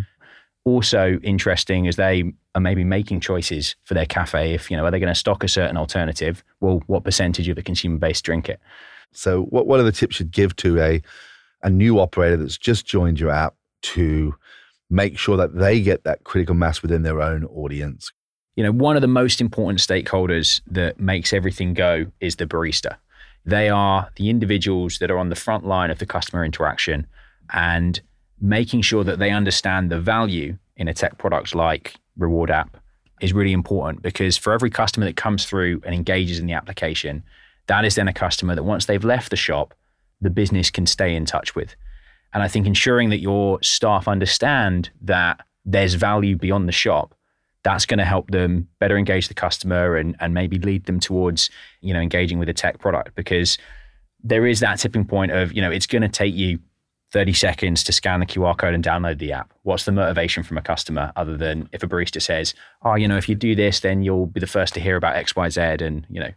Also 0.66 1.20
interesting 1.24 1.88
as 1.88 1.98
they 1.98 2.32
are 2.56 2.62
maybe 2.62 2.86
making 2.86 3.20
choices 3.20 3.76
for 3.84 3.94
their 3.94 4.06
cafe. 4.06 4.54
If 4.54 4.72
you 4.72 4.78
know, 4.78 4.86
are 4.86 4.92
they 4.92 5.00
going 5.00 5.14
to 5.14 5.20
stock 5.20 5.44
a 5.44 5.50
certain 5.50 5.76
alternative? 5.76 6.44
Well, 6.62 6.82
what 6.88 7.04
percentage 7.04 7.50
of 7.50 7.58
the 7.58 7.64
consumer 7.64 7.98
base 7.98 8.22
drink 8.22 8.48
it? 8.48 8.62
So, 9.12 9.44
what 9.44 9.68
what 9.68 9.82
are 9.82 9.84
the 9.84 9.92
tips 9.92 10.22
you'd 10.22 10.32
give 10.32 10.56
to 10.58 10.80
a 10.80 11.02
a 11.64 11.70
new 11.70 12.00
operator 12.00 12.38
that's 12.38 12.58
just 12.58 12.86
joined 12.86 13.20
your 13.20 13.30
app 13.30 13.56
to 13.82 14.36
make 14.90 15.18
sure 15.18 15.38
that 15.38 15.56
they 15.56 15.82
get 15.82 16.04
that 16.04 16.24
critical 16.24 16.56
mass 16.56 16.82
within 16.82 17.02
their 17.02 17.22
own 17.22 17.46
audience. 17.46 18.12
You 18.56 18.64
know, 18.64 18.72
one 18.72 18.96
of 18.96 19.02
the 19.02 19.08
most 19.08 19.42
important 19.42 19.80
stakeholders 19.80 20.62
that 20.68 21.00
makes 21.00 21.34
everything 21.34 21.74
go 21.74 22.06
is 22.20 22.36
the 22.36 22.46
barista. 22.46 22.98
They 23.46 23.70
are 23.70 24.10
the 24.16 24.30
individuals 24.30 25.00
that 25.00 25.12
are 25.12 25.18
on 25.18 25.30
the 25.30 25.36
front 25.36 25.66
line 25.66 25.90
of 25.92 26.00
the 26.00 26.06
customer 26.06 26.46
interaction 26.46 27.08
and 27.52 28.00
making 28.40 28.82
sure 28.82 29.04
that 29.04 29.20
they 29.20 29.32
understand 29.32 29.92
the 29.92 30.00
value 30.00 30.58
in 30.78 30.88
a 30.88 30.94
tech 30.94 31.18
product 31.18 31.56
like 31.56 31.96
RWRD 32.20 32.50
App 32.50 32.78
is 33.22 33.34
really 33.34 33.54
important 33.54 34.02
because 34.02 34.38
for 34.38 34.54
every 34.54 34.70
customer 34.70 35.06
that 35.06 35.16
comes 35.16 35.46
through 35.46 35.82
and 35.86 35.96
engages 35.96 36.40
in 36.40 36.46
the 36.46 36.54
application, 36.54 37.24
that 37.68 37.86
is 37.86 37.96
then 37.96 38.08
a 38.08 38.14
customer 38.14 38.56
that 38.56 38.64
once 38.64 38.86
they've 38.86 39.04
left 39.04 39.30
the 39.30 39.36
shop, 39.36 39.74
the 40.22 40.30
business 40.30 40.70
can 40.70 40.86
stay 40.86 41.16
in 41.16 41.26
touch 41.26 41.56
with. 41.56 41.76
And 42.34 42.44
I 42.44 42.48
think 42.48 42.66
ensuring 42.66 43.10
that 43.10 43.20
your 43.20 43.62
staff 43.62 44.08
understand 44.08 44.90
that 45.02 45.46
there's 45.66 45.94
value 45.94 46.36
beyond 46.36 46.68
the 46.68 46.74
shop, 46.74 47.16
that's 47.64 47.86
going 47.86 47.98
to 47.98 48.06
help 48.06 48.30
them 48.30 48.68
better 48.80 48.98
engage 48.98 49.30
the 49.30 49.34
customer 49.34 49.96
and, 49.96 50.16
and 50.20 50.34
maybe 50.34 50.60
lead 50.60 50.86
them 50.86 51.00
towards, 51.00 51.50
you 51.82 51.94
know, 51.94 52.00
engaging 52.00 52.38
with 52.38 52.50
a 52.50 52.54
tech 52.54 52.80
product 52.80 53.16
because 53.16 53.58
there 54.24 54.46
is 54.46 54.60
that 54.60 54.80
tipping 54.80 55.06
point 55.06 55.32
of, 55.32 55.54
you 55.54 55.62
know, 55.62 55.72
it's 55.72 55.88
going 55.88 56.02
to 56.02 56.10
take 56.10 56.36
you 56.36 56.60
30 57.12 57.34
seconds 57.34 57.84
to 57.84 57.92
scan 57.92 58.20
the 58.20 58.26
QR 58.26 58.58
code 58.58 58.74
and 58.74 58.84
download 58.84 59.20
the 59.20 59.32
app. 59.32 59.54
What's 59.64 59.86
the 59.86 59.92
motivation 59.92 60.44
from 60.44 60.58
a 60.58 60.62
customer 60.62 61.14
other 61.16 61.38
than 61.38 61.70
if 61.72 61.84
a 61.84 61.88
barista 61.88 62.22
says, 62.22 62.54
oh, 62.84 62.96
you 62.96 63.08
know, 63.08 63.18
if 63.18 63.30
you 63.30 63.36
do 63.36 63.56
this, 63.56 63.80
then 63.80 64.04
you'll 64.04 64.26
be 64.26 64.40
the 64.40 64.48
first 64.48 64.74
to 64.74 64.80
hear 64.80 64.98
about 64.98 65.16
XYZ 65.16 65.82
and, 65.82 66.06
you 66.10 66.20
know, 66.20 66.32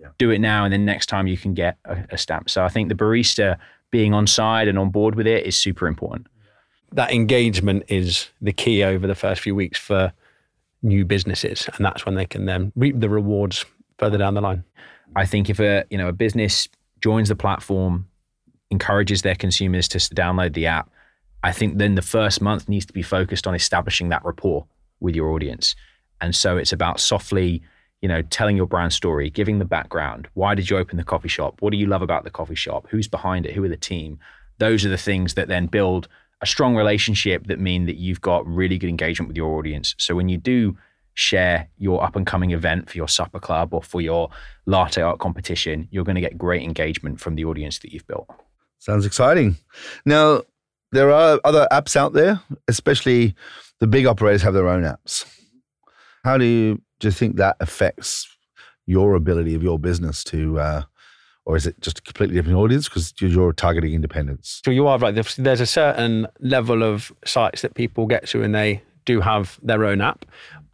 yeah. 0.00 0.08
do 0.18 0.30
it 0.30 0.38
now 0.38 0.64
and 0.64 0.72
then 0.72 0.84
next 0.84 1.06
time 1.06 1.26
you 1.26 1.36
can 1.36 1.52
get 1.52 1.76
a, 1.84 2.04
a 2.10 2.18
stamp. 2.18 2.48
So 2.48 2.64
I 2.64 2.68
think 2.68 2.88
the 2.88 2.94
barista 2.94 3.58
being 3.90 4.14
on 4.14 4.26
side 4.26 4.68
and 4.68 4.78
on 4.78 4.90
board 4.90 5.14
with 5.14 5.26
it 5.26 5.44
is 5.44 5.56
super 5.56 5.86
important. 5.86 6.28
That 6.92 7.12
engagement 7.12 7.84
is 7.88 8.28
the 8.40 8.52
key 8.52 8.82
over 8.82 9.06
the 9.06 9.14
first 9.14 9.42
few 9.42 9.54
weeks 9.54 9.78
for 9.78 10.12
new 10.82 11.04
businesses, 11.04 11.68
and 11.76 11.84
that's 11.84 12.06
when 12.06 12.14
they 12.14 12.26
can 12.26 12.46
then 12.46 12.72
reap 12.76 12.98
the 12.98 13.08
rewards 13.08 13.64
further 13.98 14.18
down 14.18 14.34
the 14.34 14.40
line. 14.40 14.64
I 15.16 15.26
think 15.26 15.50
if 15.50 15.60
a 15.60 15.84
you 15.90 15.98
know 15.98 16.08
a 16.08 16.12
business 16.12 16.68
joins 17.00 17.28
the 17.28 17.36
platform, 17.36 18.08
encourages 18.70 19.22
their 19.22 19.34
consumers 19.34 19.88
to 19.88 19.98
download 19.98 20.54
the 20.54 20.66
app, 20.66 20.90
I 21.42 21.52
think 21.52 21.78
then 21.78 21.94
the 21.94 22.02
first 22.02 22.40
month 22.40 22.68
needs 22.68 22.86
to 22.86 22.92
be 22.92 23.02
focused 23.02 23.46
on 23.46 23.54
establishing 23.54 24.10
that 24.10 24.24
rapport 24.24 24.66
with 25.00 25.14
your 25.14 25.30
audience. 25.30 25.74
And 26.20 26.36
so 26.36 26.58
it's 26.58 26.72
about 26.72 27.00
softly 27.00 27.62
you 28.00 28.08
know, 28.08 28.22
telling 28.22 28.56
your 28.56 28.66
brand 28.66 28.92
story, 28.92 29.30
giving 29.30 29.58
the 29.58 29.64
background. 29.64 30.28
Why 30.34 30.54
did 30.54 30.70
you 30.70 30.78
open 30.78 30.96
the 30.96 31.04
coffee 31.04 31.28
shop? 31.28 31.60
What 31.60 31.70
do 31.70 31.76
you 31.76 31.86
love 31.86 32.02
about 32.02 32.24
the 32.24 32.30
coffee 32.30 32.54
shop? 32.54 32.86
Who's 32.90 33.08
behind 33.08 33.46
it? 33.46 33.54
Who 33.54 33.64
are 33.64 33.68
the 33.68 33.76
team? 33.76 34.18
Those 34.58 34.84
are 34.84 34.88
the 34.88 34.96
things 34.96 35.34
that 35.34 35.48
then 35.48 35.66
build 35.66 36.08
a 36.40 36.46
strong 36.46 36.74
relationship 36.74 37.46
that 37.48 37.60
mean 37.60 37.86
that 37.86 37.96
you've 37.96 38.20
got 38.20 38.46
really 38.46 38.78
good 38.78 38.88
engagement 38.88 39.28
with 39.28 39.36
your 39.36 39.58
audience. 39.58 39.94
So 39.98 40.14
when 40.14 40.28
you 40.28 40.38
do 40.38 40.76
share 41.14 41.68
your 41.76 42.02
up 42.02 42.16
and 42.16 42.26
coming 42.26 42.52
event 42.52 42.88
for 42.88 42.96
your 42.96 43.08
supper 43.08 43.38
club 43.38 43.74
or 43.74 43.82
for 43.82 44.00
your 44.00 44.30
latte 44.66 45.02
art 45.02 45.18
competition, 45.18 45.88
you're 45.90 46.04
going 46.04 46.14
to 46.14 46.20
get 46.20 46.38
great 46.38 46.62
engagement 46.62 47.20
from 47.20 47.34
the 47.34 47.44
audience 47.44 47.78
that 47.80 47.92
you've 47.92 48.06
built. 48.06 48.28
Sounds 48.78 49.04
exciting. 49.04 49.56
Now, 50.06 50.42
there 50.92 51.12
are 51.12 51.38
other 51.44 51.68
apps 51.70 51.94
out 51.94 52.14
there, 52.14 52.40
especially 52.68 53.34
the 53.78 53.86
big 53.86 54.06
operators 54.06 54.42
have 54.42 54.54
their 54.54 54.68
own 54.68 54.82
apps. 54.82 55.24
How 56.24 56.38
do 56.38 56.44
you 56.44 56.80
do 56.98 57.08
you 57.08 57.12
think 57.12 57.36
that 57.36 57.56
affects 57.60 58.28
your 58.86 59.14
ability 59.14 59.54
of 59.54 59.62
your 59.62 59.78
business 59.78 60.22
to, 60.24 60.58
uh, 60.58 60.82
or 61.44 61.56
is 61.56 61.66
it 61.66 61.80
just 61.80 61.98
a 61.98 62.02
completely 62.02 62.36
different 62.36 62.58
audience 62.58 62.88
because 62.88 63.14
you're 63.20 63.52
targeting 63.52 63.94
independence? 63.94 64.60
So 64.64 64.70
you 64.70 64.86
are 64.86 64.98
right. 64.98 65.14
There's 65.14 65.60
a 65.60 65.66
certain 65.66 66.26
level 66.40 66.82
of 66.82 67.12
sites 67.24 67.62
that 67.62 67.74
people 67.74 68.06
get 68.06 68.28
to 68.28 68.42
and 68.42 68.54
they 68.54 68.82
do 69.04 69.20
have 69.20 69.58
their 69.62 69.84
own 69.84 70.00
app, 70.00 70.24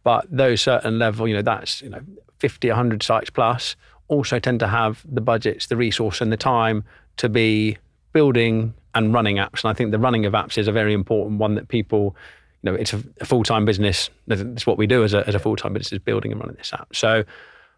but 0.03 0.25
those 0.29 0.61
certain 0.61 0.99
level, 0.99 1.27
you 1.27 1.33
know, 1.33 1.41
that's 1.41 1.81
you 1.81 1.89
know 1.89 2.01
50, 2.39 2.67
100 2.67 3.03
sites 3.03 3.29
plus, 3.29 3.75
also 4.07 4.39
tend 4.39 4.59
to 4.59 4.67
have 4.67 5.03
the 5.09 5.21
budgets, 5.21 5.67
the 5.67 5.77
resource, 5.77 6.21
and 6.21 6.31
the 6.31 6.37
time 6.37 6.83
to 7.17 7.29
be 7.29 7.77
building 8.13 8.73
and 8.95 9.13
running 9.13 9.37
apps. 9.37 9.63
And 9.63 9.71
I 9.71 9.73
think 9.73 9.91
the 9.91 9.99
running 9.99 10.25
of 10.25 10.33
apps 10.33 10.57
is 10.57 10.67
a 10.67 10.71
very 10.71 10.93
important 10.93 11.39
one 11.39 11.55
that 11.55 11.67
people, 11.67 12.15
you 12.61 12.71
know, 12.71 12.75
it's 12.75 12.93
a, 12.93 13.03
a 13.21 13.25
full 13.25 13.43
time 13.43 13.65
business. 13.65 14.09
It's 14.27 14.67
what 14.67 14.77
we 14.77 14.87
do 14.87 15.03
as 15.03 15.13
a, 15.13 15.27
as 15.27 15.35
a 15.35 15.39
full 15.39 15.55
time 15.55 15.73
business 15.73 15.93
is 15.93 15.99
building 15.99 16.31
and 16.31 16.39
running 16.39 16.55
this 16.57 16.73
app. 16.73 16.95
So 16.95 17.23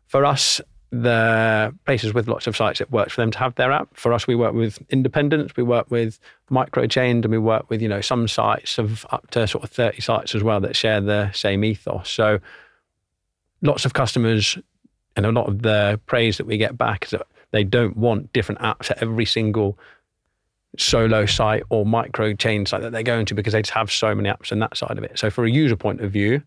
for 0.08 0.26
us, 0.26 0.62
the 0.92 1.74
places 1.86 2.14
with 2.14 2.28
lots 2.28 2.48
of 2.48 2.56
sites, 2.56 2.82
it 2.82 2.92
works 2.92 3.14
for 3.14 3.22
them 3.22 3.32
to 3.32 3.40
have 3.40 3.56
their 3.56 3.72
app. 3.72 3.90
For 3.96 4.12
us, 4.12 4.26
we 4.26 4.36
work 4.36 4.54
with 4.54 4.80
independents, 4.90 5.56
we 5.56 5.64
work 5.64 5.90
with 5.92 6.20
micro 6.50 6.88
chained, 6.88 7.26
and 7.26 7.32
we 7.32 7.38
work 7.38 7.70
with 7.70 7.82
you 7.82 7.88
know 7.88 8.02
some 8.02 8.28
sites 8.28 8.78
of 8.78 9.06
up 9.12 9.30
to 9.32 9.48
sort 9.48 9.64
of 9.64 9.70
thirty 9.70 10.02
sites 10.02 10.34
as 10.34 10.44
well 10.44 10.60
that 10.62 10.76
share 10.76 11.00
the 11.02 11.32
same 11.32 11.64
ethos. 11.64 12.10
So 12.10 12.40
lots 13.62 13.86
of 13.86 13.94
customers, 13.94 14.58
and 15.16 15.26
a 15.26 15.32
lot 15.32 15.48
of 15.48 15.62
the 15.62 16.00
praise 16.06 16.38
that 16.38 16.48
we 16.48 16.58
get 16.58 16.78
back 16.78 17.06
is 17.06 17.12
that 17.12 17.28
they 17.52 17.64
don't 17.64 17.98
want 17.98 18.34
different 18.34 18.62
apps 18.62 18.90
at 18.92 19.02
every 19.02 19.26
single 19.26 19.78
solo 20.78 21.26
site 21.26 21.64
or 21.70 21.86
micro 21.86 22.34
chain 22.34 22.66
site 22.66 22.82
that 22.82 22.92
they're 22.92 23.04
going 23.04 23.26
to 23.26 23.34
because 23.34 23.54
they 23.54 23.62
just 23.62 23.74
have 23.74 23.92
so 23.92 24.14
many 24.14 24.30
apps 24.30 24.52
on 24.52 24.60
that 24.60 24.78
side 24.78 24.98
of 24.98 25.04
it. 25.04 25.18
So 25.18 25.30
for 25.30 25.46
a 25.46 25.52
user 25.52 25.76
point 25.76 26.02
of 26.02 26.12
view, 26.12 26.44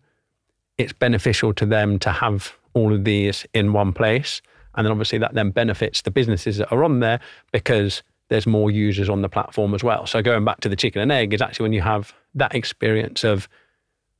it's 0.77 0.93
beneficial 0.93 1.53
to 1.55 1.65
them 1.65 1.99
to 1.99 2.11
have 2.11 2.53
all 2.73 2.93
of 2.93 3.03
these 3.03 3.45
in 3.53 3.73
one 3.73 3.93
place. 3.93 4.41
And 4.75 4.85
then 4.85 4.91
obviously 4.91 5.19
that 5.19 5.33
then 5.33 5.51
benefits 5.51 6.01
the 6.01 6.11
businesses 6.11 6.57
that 6.57 6.71
are 6.71 6.83
on 6.83 6.99
there 6.99 7.19
because 7.51 8.03
there's 8.29 8.47
more 8.47 8.71
users 8.71 9.09
on 9.09 9.21
the 9.21 9.29
platform 9.29 9.75
as 9.75 9.83
well. 9.83 10.07
So 10.07 10.21
going 10.21 10.45
back 10.45 10.61
to 10.61 10.69
the 10.69 10.75
chicken 10.75 11.01
and 11.01 11.11
egg 11.11 11.33
is 11.33 11.41
actually 11.41 11.65
when 11.65 11.73
you 11.73 11.81
have 11.81 12.13
that 12.35 12.55
experience 12.55 13.23
of 13.23 13.47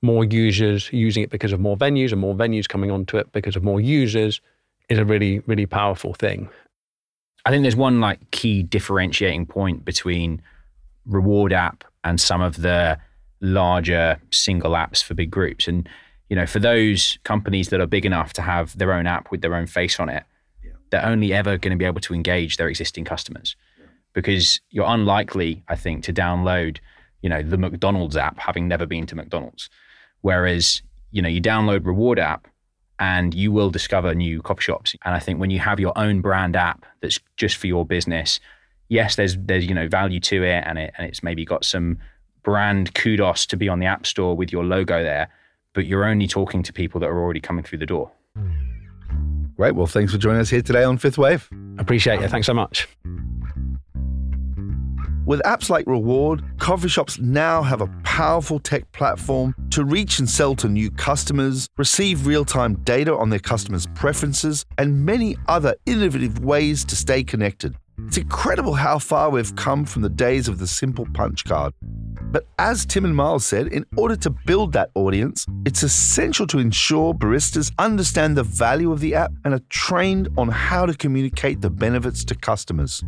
more 0.01 0.25
users 0.25 0.91
using 0.91 1.24
it 1.24 1.29
because 1.29 1.53
of 1.53 1.60
more 1.60 1.77
venues 1.77 2.12
and 2.12 2.19
more 2.19 2.36
venues 2.36 2.67
coming 2.67 2.91
onto 2.91 3.17
it 3.17 3.31
because 3.31 3.55
of 3.55 3.63
more 3.63 3.79
users 3.79 4.41
is 4.89 5.00
a 5.00 5.05
really, 5.05 5.39
really 5.39 5.65
powerful 5.65 6.13
thing. 6.13 6.50
I 7.45 7.50
think 7.50 7.63
there's 7.63 7.75
one 7.75 8.00
like 8.00 8.31
key 8.31 8.63
differentiating 8.63 9.48
point 9.48 9.86
between 9.86 10.41
RWRD 11.10 11.53
app 11.53 11.83
and 12.03 12.19
some 12.19 12.41
of 12.41 12.62
the 12.62 13.00
larger 13.41 14.19
single 14.31 14.72
apps 14.72 15.03
for 15.03 15.13
big 15.13 15.31
groups. 15.31 15.67
And 15.67 15.88
you 16.30 16.36
know, 16.36 16.46
for 16.46 16.60
those 16.60 17.20
companies 17.24 17.70
that 17.70 17.80
are 17.80 17.88
big 17.88 18.06
enough 18.06 18.34
to 18.34 18.42
have 18.42 18.77
their 18.77 18.94
own 18.94 19.08
app 19.08 19.32
with 19.32 19.42
their 19.42 19.56
own 19.56 19.68
face 19.68 20.00
on 20.00 20.10
it, 20.10 20.24
yeah. 20.63 20.72
they're 20.89 21.06
only 21.06 21.34
ever 21.34 21.58
going 21.58 21.72
to 21.72 21.77
be 21.77 21.86
able 21.86 22.01
to 22.01 22.13
engage 22.13 22.58
their 22.58 22.68
existing 22.68 23.06
customers 23.06 23.56
yeah. 23.80 23.86
because 24.13 24.60
you're 24.70 24.88
unlikely, 24.88 25.63
I 25.68 25.75
think, 25.75 26.03
to 26.06 26.13
download, 26.13 26.80
you 27.22 27.30
know, 27.30 27.42
the 27.42 27.58
McDonald's 27.58 28.18
app 28.18 28.39
having 28.39 28.68
never 28.68 28.86
been 28.86 29.06
to 29.08 29.15
McDonald's. 29.15 29.70
Whereas, 30.22 30.82
you 31.12 31.22
know, 31.22 31.30
you 31.30 31.42
download 31.42 31.82
RWRD 31.82 32.20
app 32.20 32.48
and 33.00 33.34
you 33.34 33.51
will 33.51 33.70
discover 33.70 34.13
new 34.15 34.42
coffee 34.42 34.62
shops. 34.62 34.96
And 35.03 35.13
I 35.13 35.20
think 35.20 35.39
when 35.39 35.50
you 35.50 35.60
have 35.60 35.80
your 35.80 35.98
own 35.98 36.22
brand 36.22 36.56
app 36.56 36.86
that's 37.01 37.20
just 37.36 37.58
for 37.58 37.68
your 37.68 37.86
business, 37.86 38.39
yes, 38.89 39.15
there's 39.15 39.36
there's 39.38 39.65
you 39.65 39.74
know 39.74 39.88
value 39.88 40.20
to 40.22 40.44
it, 40.44 40.63
and 40.65 40.77
it 40.77 40.94
and 40.98 41.08
it's 41.08 41.24
maybe 41.24 41.44
got 41.44 41.65
some 41.65 41.98
brand 42.44 42.94
kudos 42.94 43.46
to 43.48 43.58
be 43.58 43.70
on 43.70 43.80
the 43.80 43.86
app 43.86 44.06
store 44.06 44.36
with 44.36 44.51
your 44.51 44.63
logo 44.63 45.03
there, 45.03 45.30
but 45.74 45.86
you're 45.86 46.06
only 46.06 46.27
talking 46.27 46.63
to 46.63 46.74
people 46.74 47.00
that 47.01 47.08
are 47.08 47.20
already 47.20 47.39
coming 47.39 47.63
through 47.63 47.80
the 47.80 47.86
door. 47.86 48.12
Great. 49.56 49.75
Well, 49.75 49.88
thanks 49.88 50.12
for 50.12 50.18
joining 50.18 50.42
us 50.42 50.50
here 50.50 50.62
today 50.62 50.84
on 50.84 50.98
Fifth 50.98 51.18
Wave. 51.18 51.48
Appreciate 51.77 52.22
it. 52.22 52.30
Thanks 52.30 52.48
so 52.48 52.53
much. 52.53 52.88
With 55.25 55.42
apps 55.44 55.70
like 55.70 55.86
RWRD, 55.86 56.60
coffee 56.60 56.89
shops 56.89 57.18
now 57.18 57.62
have 57.62 57.80
a 57.80 57.88
powerful 58.03 58.60
tech 58.60 58.92
platform 58.92 59.56
to 59.70 59.86
reach 59.86 60.20
and 60.20 60.30
sell 60.30 60.53
to 60.56 60.68
new 60.68 60.92
customers, 60.92 61.70
receive 61.77 62.27
real 62.27 62.44
time 62.44 62.75
data 62.84 63.15
on 63.15 63.30
their 63.30 63.39
customers' 63.39 63.88
preferences, 63.96 64.65
and 64.77 65.06
many 65.06 65.38
other 65.48 65.75
innovative 65.86 66.44
ways 66.44 66.84
to 66.86 66.98
stay 66.98 67.24
connected. 67.24 67.75
It's 68.08 68.18
incredible 68.18 68.74
how 68.74 69.00
far 69.00 69.30
we've 69.30 69.56
come 69.56 69.86
from 69.86 70.01
the 70.01 70.10
days 70.10 70.50
of 70.50 70.60
the 70.60 70.68
simple 70.68 71.08
punch 71.13 71.46
card. 71.46 71.74
But 72.34 72.48
as 72.58 72.84
Tim 72.84 73.06
and 73.06 73.16
Miles 73.16 73.46
said, 73.46 73.68
in 73.68 73.86
order 73.96 74.16
to 74.16 74.32
build 74.32 74.74
that 74.74 74.90
audience, 74.96 75.46
it's 75.66 75.84
essential 75.84 76.48
to 76.48 76.58
ensure 76.58 77.13
baristas 77.13 77.72
understand 77.78 78.36
the 78.36 78.42
value 78.42 78.92
of 78.92 79.02
the 79.02 79.13
app 79.13 79.32
and 79.46 79.54
are 79.54 79.62
trained 79.70 80.30
on 80.36 80.48
how 80.48 80.88
to 80.88 80.96
communicate 80.96 81.62
the 81.62 81.70
benefits 81.70 82.25
to 82.25 82.34
customers. 82.34 83.04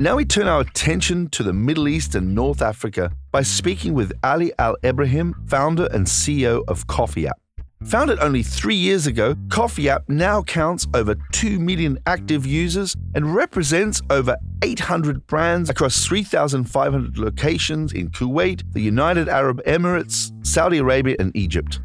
Now 0.00 0.16
we 0.16 0.24
turn 0.24 0.48
our 0.48 0.62
attention 0.62 1.28
to 1.30 1.44
the 1.44 1.52
Middle 1.52 1.86
East 1.86 2.16
and 2.16 2.34
North 2.34 2.60
Africa 2.60 3.12
by 3.30 3.42
speaking 3.42 3.94
with 3.94 4.12
Ali 4.24 4.52
Al 4.58 4.76
Ebrahim, 4.82 5.34
founder 5.48 5.86
and 5.92 6.04
CEO 6.04 6.64
of 6.66 6.88
COFE 6.88 7.26
App. 7.26 7.38
Founded 7.84 8.18
only 8.18 8.42
three 8.42 8.74
years 8.74 9.06
ago, 9.06 9.36
COFE 9.50 9.86
App 9.86 10.02
now 10.08 10.42
counts 10.42 10.88
over 10.94 11.14
2 11.30 11.60
million 11.60 11.96
active 12.06 12.44
users 12.44 12.96
and 13.14 13.34
represents 13.34 14.02
over 14.10 14.36
800 14.62 15.24
brands 15.28 15.70
across 15.70 16.04
3,500 16.04 17.18
locations 17.18 17.92
in 17.92 18.10
Kuwait, 18.10 18.62
the 18.72 18.80
United 18.80 19.28
Arab 19.28 19.62
Emirates, 19.64 20.32
Saudi 20.44 20.78
Arabia, 20.78 21.14
and 21.20 21.34
Egypt. 21.36 21.80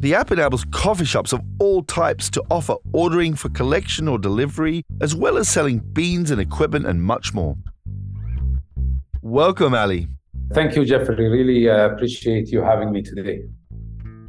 The 0.00 0.12
app 0.16 0.32
enables 0.32 0.64
coffee 0.66 1.04
shops 1.04 1.32
of 1.32 1.40
all 1.60 1.84
types 1.84 2.28
to 2.30 2.42
offer 2.50 2.74
ordering 2.92 3.34
for 3.36 3.48
collection 3.50 4.08
or 4.08 4.18
delivery, 4.18 4.84
as 5.00 5.14
well 5.14 5.38
as 5.38 5.48
selling 5.48 5.78
beans 5.78 6.32
and 6.32 6.40
equipment 6.40 6.86
and 6.86 7.00
much 7.00 7.32
more. 7.32 7.56
Welcome, 9.22 9.72
Ali. 9.72 10.08
Thank 10.52 10.74
you, 10.74 10.84
Jeffrey. 10.84 11.28
Really 11.28 11.70
uh, 11.70 11.90
appreciate 11.90 12.48
you 12.48 12.60
having 12.60 12.90
me 12.90 13.02
today. 13.02 13.42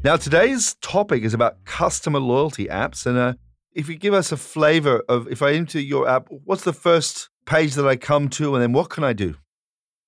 Now, 0.02 0.16
today's 0.16 0.76
topic 0.76 1.24
is 1.24 1.34
about 1.34 1.66
customer 1.66 2.20
loyalty 2.20 2.68
apps. 2.68 3.06
And 3.06 3.18
uh, 3.18 3.34
if 3.74 3.90
you 3.90 3.98
give 3.98 4.14
us 4.14 4.32
a 4.32 4.38
flavor 4.38 5.04
of 5.10 5.28
if 5.28 5.42
I 5.42 5.52
enter 5.52 5.80
your 5.80 6.08
app, 6.08 6.28
what's 6.46 6.64
the 6.64 6.72
first 6.72 7.30
page 7.46 7.74
that 7.74 7.86
I 7.86 7.98
come 7.98 8.30
to, 8.30 8.56
and 8.56 8.64
then 8.64 8.72
what 8.72 8.90
can 8.90 9.04
I 9.04 9.12
do? 9.12 9.36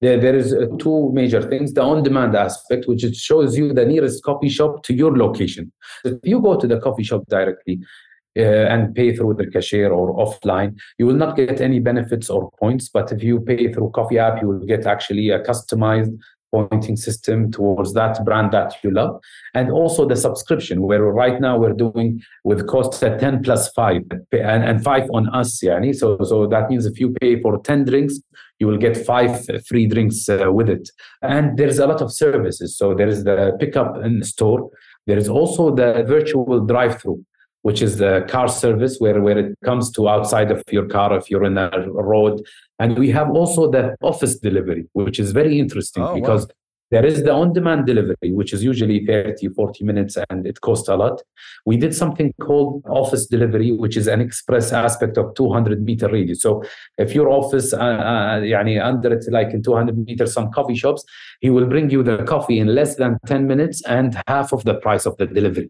there, 0.01 0.19
there 0.19 0.35
is 0.35 0.53
uh, 0.53 0.65
two 0.79 1.11
major 1.13 1.41
things 1.41 1.73
the 1.73 1.81
on-demand 1.81 2.35
aspect 2.35 2.87
which 2.87 3.03
it 3.03 3.15
shows 3.15 3.57
you 3.57 3.73
the 3.73 3.85
nearest 3.85 4.23
coffee 4.23 4.49
shop 4.49 4.83
to 4.83 4.93
your 4.93 5.15
location 5.15 5.71
if 6.03 6.17
you 6.23 6.41
go 6.41 6.57
to 6.57 6.67
the 6.67 6.79
coffee 6.79 7.03
shop 7.03 7.23
directly 7.27 7.79
uh, 8.37 8.41
and 8.41 8.95
pay 8.95 9.15
through 9.15 9.33
the 9.33 9.45
cashier 9.47 9.91
or 9.91 10.15
offline 10.15 10.75
you 10.97 11.05
will 11.05 11.15
not 11.15 11.35
get 11.35 11.61
any 11.61 11.79
benefits 11.79 12.29
or 12.29 12.49
points 12.59 12.89
but 12.89 13.11
if 13.11 13.23
you 13.23 13.39
pay 13.39 13.71
through 13.71 13.91
COFE 13.91 14.17
app 14.17 14.41
you 14.41 14.47
will 14.47 14.65
get 14.65 14.85
actually 14.85 15.29
a 15.29 15.39
customized 15.39 16.17
pointing 16.51 16.97
system 16.97 17.51
towards 17.51 17.93
that 17.93 18.23
brand 18.25 18.51
that 18.51 18.75
you 18.83 18.91
love. 18.91 19.21
And 19.53 19.71
also 19.71 20.07
the 20.07 20.15
subscription 20.15 20.81
where 20.81 21.03
right 21.03 21.39
now 21.39 21.57
we're 21.57 21.73
doing 21.73 22.21
with 22.43 22.67
cost 22.67 23.01
at 23.03 23.19
10 23.19 23.43
plus 23.43 23.71
5 23.73 24.01
and, 24.33 24.63
and 24.63 24.83
5 24.83 25.09
on 25.13 25.29
us 25.29 25.61
yani. 25.63 25.95
so 25.95 26.17
so 26.23 26.47
that 26.47 26.69
means 26.69 26.85
if 26.85 26.99
you 26.99 27.13
pay 27.21 27.41
for 27.41 27.61
10 27.61 27.85
drinks 27.85 28.19
you 28.61 28.67
will 28.67 28.77
get 28.77 28.95
five 28.95 29.31
free 29.67 29.87
drinks 29.87 30.29
uh, 30.29 30.51
with 30.51 30.69
it. 30.69 30.87
And 31.23 31.57
there's 31.57 31.79
a 31.79 31.87
lot 31.87 31.99
of 31.99 32.13
services. 32.13 32.77
So 32.77 32.93
there 32.93 33.07
is 33.07 33.23
the 33.23 33.57
pickup 33.59 33.97
in 34.05 34.23
store. 34.23 34.69
There 35.07 35.17
is 35.17 35.27
also 35.27 35.73
the 35.73 36.03
virtual 36.07 36.63
drive 36.63 37.01
through 37.01 37.25
which 37.66 37.82
is 37.82 37.98
the 37.98 38.24
car 38.28 38.46
service 38.46 38.98
where, 39.00 39.20
where 39.20 39.38
it 39.38 39.58
comes 39.64 39.90
to 39.90 40.08
outside 40.08 40.52
of 40.52 40.62
your 40.70 40.86
car 40.86 41.18
if 41.18 41.28
you're 41.28 41.42
in 41.42 41.58
a 41.58 41.68
road. 42.14 42.40
And 42.78 42.96
we 42.96 43.10
have 43.10 43.28
also 43.30 43.68
the 43.68 43.96
office 44.02 44.38
delivery, 44.38 44.86
which 44.92 45.18
is 45.18 45.32
very 45.32 45.58
interesting 45.58 46.04
oh, 46.04 46.14
because 46.14 46.42
wow. 46.42 46.54
there 46.92 47.04
is 47.04 47.24
the 47.24 47.32
on-demand 47.32 47.86
delivery, 47.86 48.30
which 48.30 48.52
is 48.52 48.62
usually 48.62 49.04
30, 49.04 49.48
40 49.48 49.82
minutes 49.82 50.16
and 50.30 50.46
it 50.46 50.60
costs 50.60 50.86
a 50.86 50.94
lot. 50.94 51.20
We 51.64 51.76
did 51.76 51.92
something 51.92 52.32
called 52.40 52.84
office 52.88 53.26
delivery, 53.26 53.72
which 53.72 53.96
is 53.96 54.06
an 54.06 54.20
express 54.20 54.72
aspect 54.72 55.18
of 55.18 55.34
200 55.34 55.82
meter 55.82 56.08
radius. 56.08 56.42
So 56.42 56.62
if 56.98 57.16
your 57.16 57.28
office, 57.30 57.72
uh, 57.72 57.78
uh, 57.78 58.40
يعني 58.42 58.80
under 58.80 59.12
it, 59.12 59.24
like 59.32 59.52
in 59.52 59.64
200 59.64 60.06
meters, 60.06 60.32
some 60.32 60.52
coffee 60.52 60.76
shops, 60.76 61.04
he 61.40 61.50
will 61.50 61.66
bring 61.66 61.90
you 61.90 62.04
the 62.04 62.18
coffee 62.18 62.60
in 62.60 62.76
less 62.76 62.94
than 62.94 63.18
10 63.26 63.48
minutes 63.48 63.82
and 63.86 64.22
half 64.28 64.52
of 64.52 64.62
the 64.62 64.74
price 64.74 65.04
of 65.04 65.16
the 65.16 65.26
delivery. 65.26 65.68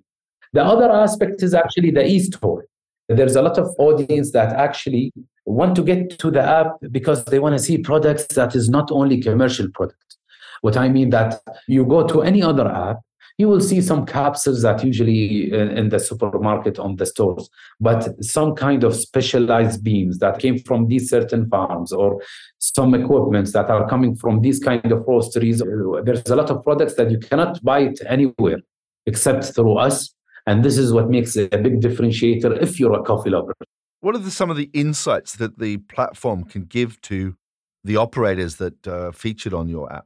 The 0.54 0.64
other 0.64 0.92
aspect 0.92 1.44
is 1.44 1.54
actually 1.54 1.92
the 1.92 2.06
e-store. 2.06 2.66
There's 3.08 3.36
a 3.36 3.42
lot 3.42 3.58
of 3.58 3.74
audience 3.78 4.32
that 4.32 4.54
actually 4.54 5.14
want 5.46 5.76
to 5.76 5.84
get 5.84 6.18
to 6.20 6.32
the 6.32 6.42
app 6.42 6.74
because 6.92 7.24
they 7.26 7.40
want 7.40 7.58
to 7.58 7.64
see 7.64 7.78
products 7.78 8.28
that 8.36 8.56
is 8.56 8.70
not 8.70 8.92
only 8.92 9.22
commercial 9.22 9.70
product. 9.70 10.18
What 10.62 10.78
I 10.78 10.90
mean 10.90 11.10
that 11.10 11.42
you 11.68 11.86
go 11.86 12.08
to 12.08 12.22
any 12.22 12.44
other 12.44 12.68
app, 12.68 13.00
you 13.38 13.48
will 13.48 13.62
see 13.62 13.82
some 13.82 14.06
capsules 14.06 14.62
that 14.62 14.84
usually 14.84 15.52
uh, 15.52 15.70
in 15.80 15.90
the 15.90 16.00
supermarket 16.00 16.78
on 16.78 16.98
the 16.98 17.06
stores, 17.06 17.50
but 17.80 18.24
some 18.24 18.54
kind 18.56 18.84
of 18.84 18.96
specialized 18.96 19.84
beans 19.84 20.20
that 20.20 20.38
came 20.38 20.60
from 20.60 20.88
these 20.88 21.10
certain 21.10 21.50
farms 21.50 21.92
or 21.92 22.22
some 22.60 22.94
equipments 22.94 23.52
that 23.54 23.70
are 23.70 23.88
coming 23.90 24.16
from 24.16 24.42
these 24.42 24.60
kind 24.60 24.92
of 24.92 25.00
roasteries. 25.06 25.64
There's 26.06 26.30
a 26.30 26.36
lot 26.36 26.52
of 26.52 26.64
products 26.64 26.96
that 26.96 27.10
you 27.10 27.18
cannot 27.18 27.64
buy 27.64 27.80
it 27.80 28.00
anywhere 28.06 28.60
except 29.08 29.56
through 29.56 29.78
us 29.78 30.14
and 30.48 30.64
this 30.64 30.78
is 30.78 30.92
what 30.92 31.10
makes 31.10 31.36
it 31.36 31.54
a 31.54 31.58
big 31.58 31.82
differentiator 31.82 32.62
if 32.62 32.80
you're 32.80 32.94
a 32.94 33.04
coffee 33.04 33.30
lover. 33.30 33.54
What 34.02 34.16
are 34.16 34.20
the, 34.20 34.32
some 34.32 34.50
of 34.50 34.58
the 34.58 34.70
insights 34.74 35.36
that 35.36 35.60
the 35.60 35.78
platform 35.78 36.44
can 36.44 36.64
give 36.64 37.00
to 37.02 37.36
the 37.84 37.98
operators 37.98 38.56
that 38.58 38.88
uh, 38.88 39.12
featured 39.12 39.54
on 39.54 39.68
your 39.68 39.92
app? 39.92 40.06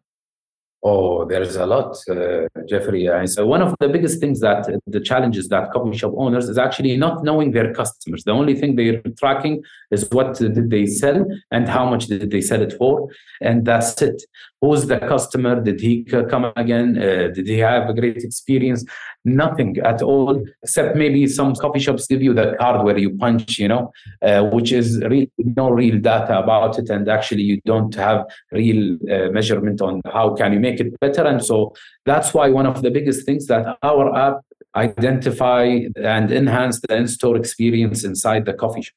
Oh, 0.87 1.25
there's 1.25 1.55
a 1.55 1.65
lot, 1.65 1.97
uh, 2.11 2.47
Jeffrey. 2.69 3.07
Uh, 3.07 3.25
so 3.25 3.47
one 3.47 3.63
of 3.63 3.73
the 3.79 3.89
biggest 3.89 4.19
things 4.19 4.39
that 4.41 4.69
the 4.85 4.99
challenges 4.99 5.47
that 5.47 5.71
coffee 5.71 5.97
shop 5.97 6.13
owners 6.15 6.47
is 6.47 6.59
actually 6.59 6.95
not 6.95 7.23
knowing 7.23 7.53
their 7.53 7.73
customers. 7.73 8.23
The 8.23 8.33
only 8.33 8.53
thing 8.53 8.75
they're 8.75 9.01
tracking 9.17 9.63
is 9.89 10.07
what 10.11 10.35
did 10.35 10.69
they 10.69 10.85
sell 10.85 11.25
and 11.49 11.67
how 11.67 11.89
much 11.89 12.05
did 12.05 12.29
they 12.29 12.41
sell 12.41 12.61
it 12.61 12.73
for, 12.73 13.09
and 13.41 13.65
that's 13.65 13.99
it. 14.03 14.21
Who's 14.65 14.87
the 14.87 14.97
customer? 14.97 15.61
Did 15.61 15.79
he 15.79 16.03
come 16.33 16.45
again? 16.55 16.97
Uh, 16.97 17.27
did 17.35 17.47
he 17.47 17.59
have 17.59 17.87
a 17.87 17.93
great 17.93 18.23
experience? 18.29 18.83
Nothing 19.23 19.77
at 19.91 20.01
all, 20.01 20.43
except 20.63 20.95
maybe 20.95 21.27
some 21.27 21.53
coffee 21.53 21.83
shops 21.85 22.07
give 22.07 22.23
you 22.23 22.33
the 22.33 22.55
card 22.59 22.83
where 22.83 22.97
you 22.97 23.11
punch, 23.15 23.59
you 23.59 23.67
know, 23.67 23.91
uh, 24.23 24.41
which 24.55 24.71
is 24.71 24.87
really 25.11 25.31
no 25.61 25.69
real 25.69 25.99
data 25.99 26.39
about 26.39 26.79
it, 26.79 26.89
and 26.89 27.07
actually 27.07 27.43
you 27.43 27.61
don't 27.65 27.93
have 27.93 28.25
real 28.51 28.97
uh, 29.13 29.29
measurement 29.37 29.81
on 29.81 30.01
how 30.11 30.33
can 30.33 30.51
you 30.53 30.59
make 30.59 30.79
it 30.79 30.99
better. 30.99 31.23
And 31.31 31.45
so 31.45 31.57
that's 32.09 32.33
why 32.33 32.49
one 32.49 32.65
of 32.65 32.81
the 32.81 32.89
biggest 32.89 33.23
things 33.27 33.45
that 33.51 33.77
our 33.83 34.05
app 34.17 34.37
identify 34.75 35.63
and 35.95 36.31
enhance 36.31 36.81
the 36.81 36.95
in-store 36.95 37.37
experience 37.37 38.03
inside 38.03 38.45
the 38.45 38.53
coffee 38.53 38.81
shop. 38.81 38.95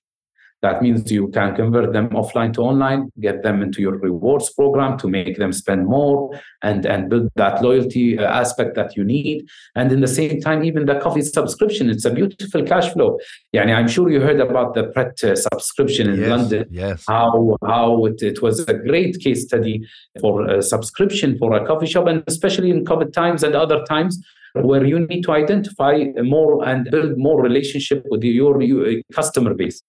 That 0.63 0.83
means 0.83 1.11
you 1.11 1.29
can 1.29 1.55
convert 1.55 1.93
them 1.93 2.09
offline 2.11 2.53
to 2.55 2.63
online, 2.63 3.11
get 3.21 3.43
them 3.43 3.63
into 3.63 3.81
your 3.81 3.97
rewards 3.97 4.53
program 4.53 4.99
to 4.99 5.09
make 5.09 5.39
them 5.39 5.53
spend 5.53 5.87
more 5.87 6.31
and, 6.63 6.85
and 6.85 7.09
build 7.09 7.31
that 7.37 7.63
loyalty 7.63 8.19
uh, 8.19 8.25
aspect 8.25 8.75
that 8.75 8.97
you 8.97 9.05
need. 9.05 9.47
And 9.77 9.93
in 9.93 10.01
the 10.01 10.09
same 10.09 10.41
time, 10.41 10.65
even 10.65 10.87
the 10.87 10.99
coffee 10.99 11.23
subscription, 11.23 11.89
it's 11.89 12.05
a 12.05 12.11
beautiful 12.11 12.65
cash 12.65 12.93
flow. 12.93 13.19
Yeah, 13.53 13.63
I'm 13.63 13.87
sure 13.87 14.11
you 14.11 14.21
heard 14.21 14.41
about 14.41 14.75
the 14.75 14.85
Pret 14.85 15.23
uh, 15.23 15.37
subscription 15.37 16.11
in 16.11 16.21
yes, 16.21 16.29
London. 16.29 16.67
Yes. 16.71 17.05
How, 17.07 17.57
how 17.65 18.05
it, 18.07 18.21
it 18.23 18.43
was 18.43 18.61
a 18.61 18.75
great 18.75 19.21
case 19.21 19.45
study 19.45 19.87
for 20.21 20.45
a 20.49 20.61
subscription 20.61 21.39
for 21.39 21.53
a 21.55 21.65
coffee 21.65 21.87
shop, 21.87 22.09
and 22.09 22.25
especially 22.27 22.71
in 22.71 22.85
COVID 22.85 23.13
times 23.13 23.45
and 23.45 23.55
other 23.55 23.85
times 23.85 24.21
where 24.55 24.85
you 24.85 25.07
need 25.07 25.23
to 25.23 25.33
identify 25.33 26.05
more 26.23 26.67
and 26.67 26.91
build 26.91 27.17
more 27.17 27.41
relationship 27.41 28.05
with 28.11 28.25
your, 28.25 28.61
your 28.63 29.03
customer 29.13 29.55
base. 29.55 29.83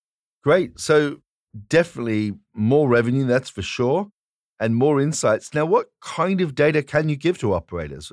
Great. 0.44 0.80
So 0.80 1.18
definitely 1.68 2.34
more 2.54 2.88
revenue, 2.88 3.26
that's 3.26 3.50
for 3.50 3.62
sure, 3.62 4.08
and 4.60 4.76
more 4.76 5.02
insights. 5.02 5.54
Now, 5.54 5.66
what 5.66 5.88
kind 6.02 6.42
of 6.42 6.56
data 6.56 6.84
can 6.84 7.10
you 7.10 7.16
give 7.16 7.38
to 7.40 7.54
operators? 7.54 8.12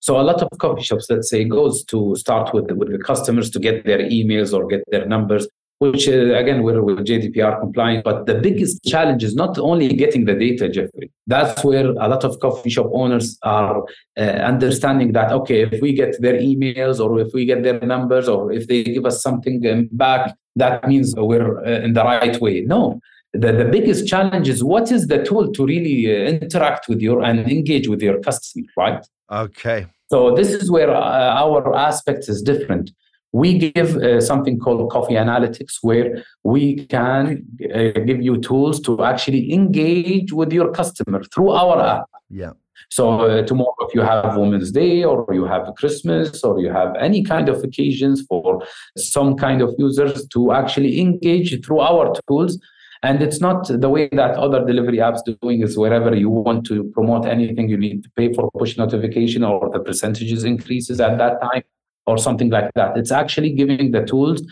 So 0.00 0.20
a 0.20 0.22
lot 0.22 0.42
of 0.42 0.48
coffee 0.58 0.82
shops, 0.82 1.06
let's 1.08 1.30
say, 1.30 1.44
goes 1.44 1.82
to 1.84 2.14
start 2.16 2.52
with 2.52 2.68
the, 2.68 2.74
with 2.74 2.92
the 2.92 2.98
customers 2.98 3.48
to 3.50 3.58
get 3.58 3.86
their 3.86 4.00
emails 4.00 4.52
or 4.52 4.66
get 4.66 4.82
their 4.90 5.06
numbers, 5.06 5.48
which 5.78 6.06
uh, 6.08 6.34
again 6.34 6.62
we're 6.62 6.82
with 6.82 7.06
GDPR 7.06 7.58
compliant. 7.58 8.04
But 8.04 8.26
the 8.26 8.34
biggest 8.34 8.84
challenge 8.84 9.24
is 9.24 9.34
not 9.34 9.56
only 9.56 9.88
getting 9.94 10.26
the 10.26 10.34
data, 10.34 10.68
Jeffrey. 10.68 11.10
That's 11.26 11.64
where 11.64 11.86
a 11.86 12.08
lot 12.08 12.22
of 12.22 12.38
coffee 12.40 12.68
shop 12.68 12.90
owners 12.92 13.38
are 13.44 13.82
uh, 14.18 14.20
understanding 14.20 15.12
that 15.12 15.32
okay, 15.32 15.62
if 15.62 15.80
we 15.80 15.94
get 15.94 16.20
their 16.20 16.34
emails 16.34 17.00
or 17.00 17.18
if 17.18 17.32
we 17.32 17.46
get 17.46 17.62
their 17.62 17.80
numbers 17.80 18.28
or 18.28 18.52
if 18.52 18.66
they 18.66 18.84
give 18.84 19.06
us 19.06 19.22
something 19.22 19.66
um, 19.66 19.88
back, 19.90 20.34
that 20.56 20.86
means 20.86 21.14
we're 21.16 21.64
uh, 21.64 21.84
in 21.84 21.94
the 21.94 22.04
right 22.04 22.40
way. 22.40 22.62
No, 22.62 23.00
the, 23.32 23.52
the 23.52 23.64
biggest 23.64 24.06
challenge 24.06 24.48
is 24.48 24.62
what 24.62 24.92
is 24.92 25.08
the 25.08 25.22
tool 25.24 25.52
to 25.52 25.66
really 25.66 26.06
uh, 26.06 26.28
interact 26.28 26.88
with 26.88 27.00
your 27.00 27.22
and 27.22 27.40
engage 27.50 27.88
with 27.88 28.00
your 28.00 28.20
customer, 28.20 28.66
right? 28.76 29.04
Okay. 29.30 29.86
So 30.10 30.34
this 30.34 30.50
is 30.50 30.70
where 30.70 30.90
uh, 30.90 31.42
our 31.42 31.74
aspect 31.74 32.28
is 32.28 32.42
different. 32.42 32.90
We 33.32 33.58
give 33.58 33.96
uh, 33.96 34.20
something 34.20 34.60
called 34.60 34.88
coffee 34.92 35.14
analytics, 35.14 35.78
where 35.82 36.22
we 36.44 36.86
can 36.86 37.44
uh, 37.74 37.90
give 38.06 38.22
you 38.22 38.38
tools 38.38 38.80
to 38.82 39.02
actually 39.02 39.52
engage 39.52 40.32
with 40.32 40.52
your 40.52 40.70
customer 40.70 41.24
through 41.24 41.50
our 41.50 41.80
app. 41.84 42.08
Yeah. 42.30 42.52
So 42.90 43.20
uh, 43.20 43.42
tomorrow, 43.42 43.74
if 43.80 43.94
you 43.94 44.02
have 44.02 44.36
Women's 44.36 44.70
Day 44.70 45.04
or 45.04 45.26
you 45.32 45.44
have 45.44 45.74
Christmas 45.76 46.42
or 46.42 46.60
you 46.60 46.70
have 46.70 46.94
any 46.96 47.22
kind 47.22 47.48
of 47.48 47.62
occasions 47.64 48.22
for 48.28 48.62
some 48.96 49.36
kind 49.36 49.62
of 49.62 49.74
users 49.78 50.26
to 50.28 50.52
actually 50.52 51.00
engage 51.00 51.64
through 51.64 51.80
our 51.80 52.14
tools. 52.28 52.58
And 53.02 53.22
it's 53.22 53.40
not 53.40 53.68
the 53.68 53.90
way 53.90 54.08
that 54.12 54.36
other 54.36 54.64
delivery 54.64 54.98
apps 54.98 55.20
doing 55.40 55.62
is 55.62 55.76
wherever 55.76 56.14
you 56.14 56.30
want 56.30 56.64
to 56.66 56.84
promote 56.94 57.26
anything, 57.26 57.68
you 57.68 57.76
need 57.76 58.02
to 58.04 58.10
pay 58.16 58.32
for 58.32 58.50
push 58.52 58.78
notification 58.78 59.44
or 59.44 59.68
the 59.70 59.80
percentages 59.80 60.44
increases 60.44 61.00
at 61.00 61.18
that 61.18 61.40
time 61.42 61.62
or 62.06 62.16
something 62.16 62.48
like 62.48 62.70
that. 62.74 62.96
It's 62.96 63.12
actually 63.12 63.52
giving 63.52 63.90
the 63.90 64.04
tools 64.04 64.42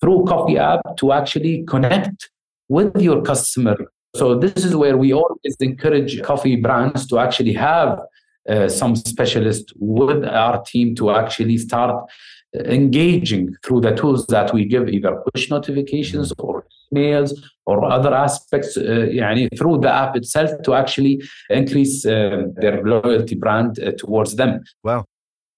through 0.00 0.24
COFE 0.24 0.56
app 0.56 0.96
to 0.96 1.12
actually 1.12 1.64
connect 1.64 2.30
with 2.68 2.96
your 3.00 3.20
customer 3.20 3.76
so 4.16 4.38
this 4.38 4.64
is 4.64 4.74
where 4.74 4.96
we 4.96 5.12
always 5.12 5.56
encourage 5.60 6.22
coffee 6.22 6.56
brands 6.56 7.06
to 7.08 7.18
actually 7.18 7.52
have 7.52 8.00
uh, 8.48 8.68
some 8.68 8.96
specialist 8.96 9.72
with 9.76 10.24
our 10.24 10.62
team 10.64 10.94
to 10.96 11.10
actually 11.10 11.58
start 11.58 12.10
engaging 12.54 13.54
through 13.64 13.80
the 13.80 13.94
tools 13.94 14.26
that 14.26 14.52
we 14.52 14.64
give, 14.64 14.88
either 14.88 15.22
push 15.32 15.50
notifications 15.50 16.32
or 16.38 16.66
emails 16.92 17.32
or 17.66 17.84
other 17.84 18.12
aspects, 18.12 18.76
uh, 18.76 19.06
through 19.56 19.78
the 19.78 19.92
app 19.92 20.16
itself 20.16 20.50
to 20.64 20.74
actually 20.74 21.22
increase 21.48 22.04
uh, 22.04 22.42
their 22.56 22.82
loyalty 22.82 23.36
brand 23.36 23.78
uh, 23.78 23.92
towards 23.92 24.34
them. 24.36 24.64
Wow. 24.82 25.04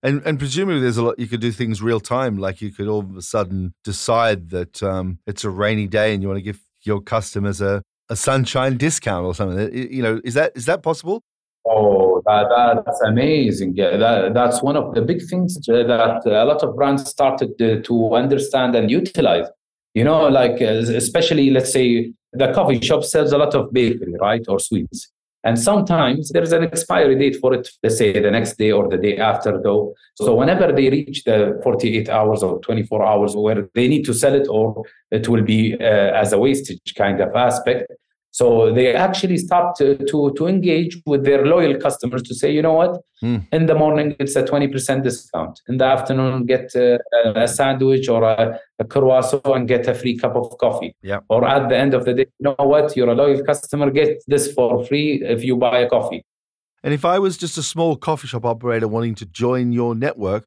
And, 0.02 0.20
and 0.26 0.38
presumably 0.38 0.80
there's 0.80 0.96
a 0.96 1.02
lot 1.02 1.18
you 1.18 1.28
could 1.28 1.40
do 1.40 1.52
things 1.52 1.80
real 1.80 2.00
time 2.00 2.36
like 2.36 2.60
you 2.60 2.72
could 2.72 2.88
all 2.88 3.00
of 3.00 3.16
a 3.16 3.22
sudden 3.22 3.72
decide 3.84 4.50
that 4.50 4.82
um, 4.82 5.20
it's 5.26 5.44
a 5.44 5.50
rainy 5.50 5.86
day 5.86 6.12
and 6.12 6.22
you 6.22 6.28
want 6.28 6.38
to 6.38 6.42
give 6.42 6.60
your 6.82 7.00
customers 7.00 7.60
a 7.60 7.82
a 8.08 8.16
sunshine 8.16 8.76
discount 8.76 9.26
or 9.26 9.34
something. 9.34 9.72
You 9.74 10.02
know, 10.02 10.20
is 10.24 10.34
that 10.34 10.52
is 10.54 10.66
that 10.66 10.82
possible? 10.82 11.22
Oh, 11.64 12.22
that, 12.26 12.82
that's 12.84 13.00
amazing. 13.02 13.74
Yeah, 13.76 13.96
that, 13.96 14.34
that's 14.34 14.62
one 14.62 14.76
of 14.76 14.94
the 14.94 15.00
big 15.00 15.22
things 15.28 15.54
that 15.66 16.22
a 16.26 16.44
lot 16.44 16.62
of 16.62 16.74
brands 16.74 17.08
started 17.08 17.56
to 17.58 18.14
understand 18.14 18.74
and 18.74 18.90
utilize. 18.90 19.46
You 19.94 20.04
know, 20.04 20.28
like 20.28 20.60
uh, 20.60 20.82
especially 20.96 21.50
let's 21.50 21.72
say 21.72 22.12
the 22.32 22.52
coffee 22.52 22.80
shop 22.80 23.04
sells 23.04 23.32
a 23.32 23.38
lot 23.38 23.54
of 23.54 23.72
bakery, 23.72 24.14
right, 24.20 24.44
or 24.48 24.58
sweets. 24.58 25.10
And 25.44 25.58
sometimes 25.58 26.30
there's 26.30 26.52
an 26.52 26.62
expiry 26.62 27.18
date 27.18 27.38
for 27.40 27.52
it, 27.54 27.68
let's 27.82 27.98
say 27.98 28.12
the 28.12 28.30
next 28.30 28.58
day 28.58 28.70
or 28.70 28.88
the 28.88 28.96
day 28.96 29.16
after, 29.18 29.60
though. 29.60 29.94
So 30.14 30.34
whenever 30.34 30.72
they 30.72 30.88
reach 30.88 31.24
the 31.24 31.60
48 31.62 32.08
hours 32.08 32.42
or 32.42 32.60
24 32.60 33.04
hours 33.04 33.34
where 33.34 33.68
they 33.74 33.88
need 33.88 34.04
to 34.04 34.14
sell 34.14 34.34
it, 34.34 34.46
or 34.48 34.84
it 35.10 35.28
will 35.28 35.42
be 35.42 35.74
uh, 35.74 35.82
as 35.82 36.32
a 36.32 36.38
wastage 36.38 36.94
kind 36.96 37.20
of 37.20 37.34
aspect, 37.34 37.90
so 38.32 38.72
they 38.72 38.94
actually 38.94 39.36
stopped 39.36 39.76
to, 39.76 39.94
to, 40.06 40.32
to, 40.38 40.46
engage 40.46 40.98
with 41.04 41.22
their 41.22 41.44
loyal 41.44 41.78
customers 41.78 42.22
to 42.22 42.34
say, 42.34 42.50
you 42.50 42.62
know 42.62 42.72
what, 42.72 42.98
mm. 43.22 43.46
in 43.52 43.66
the 43.66 43.74
morning 43.74 44.16
it's 44.18 44.34
a 44.36 44.42
20% 44.42 45.02
discount. 45.02 45.60
In 45.68 45.76
the 45.76 45.84
afternoon, 45.84 46.46
get 46.46 46.74
a, 46.74 46.98
a 47.36 47.46
sandwich 47.46 48.08
or 48.08 48.24
a, 48.24 48.58
a, 48.78 48.84
croissant 48.86 49.42
and 49.44 49.68
get 49.68 49.86
a 49.86 49.94
free 49.94 50.16
cup 50.16 50.34
of 50.34 50.56
coffee. 50.56 50.96
Yeah. 51.02 51.20
Or 51.28 51.46
at 51.46 51.68
the 51.68 51.76
end 51.76 51.92
of 51.92 52.06
the 52.06 52.14
day, 52.14 52.26
you 52.38 52.54
know 52.58 52.64
what, 52.64 52.96
you're 52.96 53.10
a 53.10 53.14
loyal 53.14 53.44
customer, 53.44 53.90
get 53.90 54.22
this 54.26 54.50
for 54.50 54.82
free 54.86 55.22
if 55.22 55.44
you 55.44 55.58
buy 55.58 55.80
a 55.80 55.88
coffee. 55.90 56.24
And 56.82 56.94
if 56.94 57.04
I 57.04 57.18
was 57.18 57.36
just 57.36 57.58
a 57.58 57.62
small 57.62 57.96
coffee 57.96 58.28
shop 58.28 58.46
operator 58.46 58.88
wanting 58.88 59.14
to 59.16 59.26
join 59.26 59.72
your 59.72 59.94
network, 59.94 60.46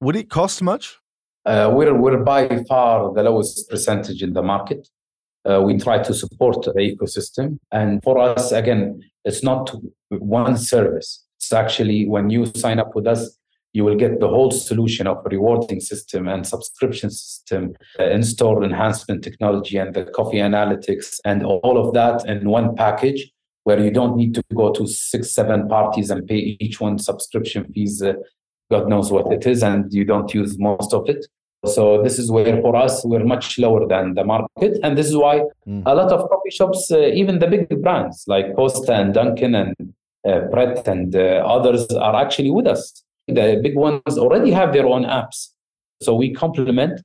would 0.00 0.14
it 0.14 0.30
cost 0.30 0.62
much? 0.62 0.96
Uh, 1.44 1.72
we're, 1.74 1.92
we're 1.92 2.22
by 2.22 2.62
far 2.68 3.12
the 3.12 3.24
lowest 3.24 3.68
percentage 3.68 4.22
in 4.22 4.32
the 4.32 4.42
market 4.42 4.88
uh, 5.48 5.60
we 5.62 5.78
try 5.78 6.02
to 6.02 6.14
support 6.14 6.62
the 6.62 6.72
ecosystem. 6.72 7.58
And 7.72 8.02
for 8.02 8.18
us, 8.18 8.52
again, 8.52 9.02
it's 9.24 9.42
not 9.42 9.74
one 10.10 10.56
service. 10.56 11.24
It's 11.36 11.52
actually 11.52 12.08
when 12.08 12.30
you 12.30 12.46
sign 12.46 12.78
up 12.78 12.94
with 12.94 13.06
us, 13.06 13.38
you 13.72 13.84
will 13.84 13.96
get 13.96 14.20
the 14.20 14.28
whole 14.28 14.50
solution 14.50 15.06
of 15.06 15.18
rewarding 15.30 15.80
system 15.80 16.28
and 16.28 16.46
subscription 16.46 17.10
system, 17.10 17.74
uh, 18.00 18.04
in-store 18.04 18.64
enhancement 18.64 19.22
technology, 19.22 19.76
and 19.76 19.94
the 19.94 20.04
coffee 20.04 20.38
analytics, 20.38 21.20
and 21.26 21.44
all 21.44 21.76
of 21.76 21.92
that 21.92 22.26
in 22.26 22.48
one 22.48 22.74
package 22.74 23.30
where 23.64 23.78
you 23.78 23.90
don't 23.90 24.16
need 24.16 24.32
to 24.34 24.42
go 24.54 24.72
to 24.72 24.86
six, 24.86 25.32
seven 25.32 25.68
parties 25.68 26.08
and 26.08 26.26
pay 26.26 26.56
each 26.60 26.80
one 26.80 26.98
subscription 26.98 27.70
fees. 27.72 28.00
Uh, 28.00 28.14
God 28.70 28.88
knows 28.88 29.12
what 29.12 29.30
it 29.32 29.46
is, 29.46 29.62
and 29.62 29.92
you 29.92 30.04
don't 30.04 30.32
use 30.32 30.58
most 30.58 30.94
of 30.94 31.08
it. 31.08 31.26
So 31.66 32.02
this 32.02 32.18
is 32.18 32.30
where 32.30 32.60
for 32.60 32.76
us 32.76 33.04
we're 33.04 33.24
much 33.24 33.58
lower 33.58 33.86
than 33.86 34.14
the 34.14 34.24
market, 34.24 34.78
and 34.82 34.96
this 34.96 35.06
is 35.06 35.16
why 35.16 35.42
mm. 35.66 35.82
a 35.86 35.94
lot 35.94 36.12
of 36.12 36.28
coffee 36.28 36.50
shops, 36.50 36.90
uh, 36.90 36.98
even 36.98 37.38
the 37.38 37.46
big 37.46 37.82
brands 37.82 38.24
like 38.26 38.54
Costa 38.54 38.92
and 38.92 39.14
Dunkin 39.14 39.54
and 39.54 39.74
uh, 40.28 40.40
Pret 40.50 40.86
and 40.88 41.14
uh, 41.14 41.42
others, 41.46 41.86
are 41.90 42.16
actually 42.16 42.50
with 42.50 42.66
us. 42.66 43.02
The 43.28 43.60
big 43.62 43.76
ones 43.76 44.16
already 44.16 44.50
have 44.52 44.72
their 44.72 44.86
own 44.86 45.04
apps, 45.04 45.48
so 46.00 46.14
we 46.14 46.32
complement 46.32 47.00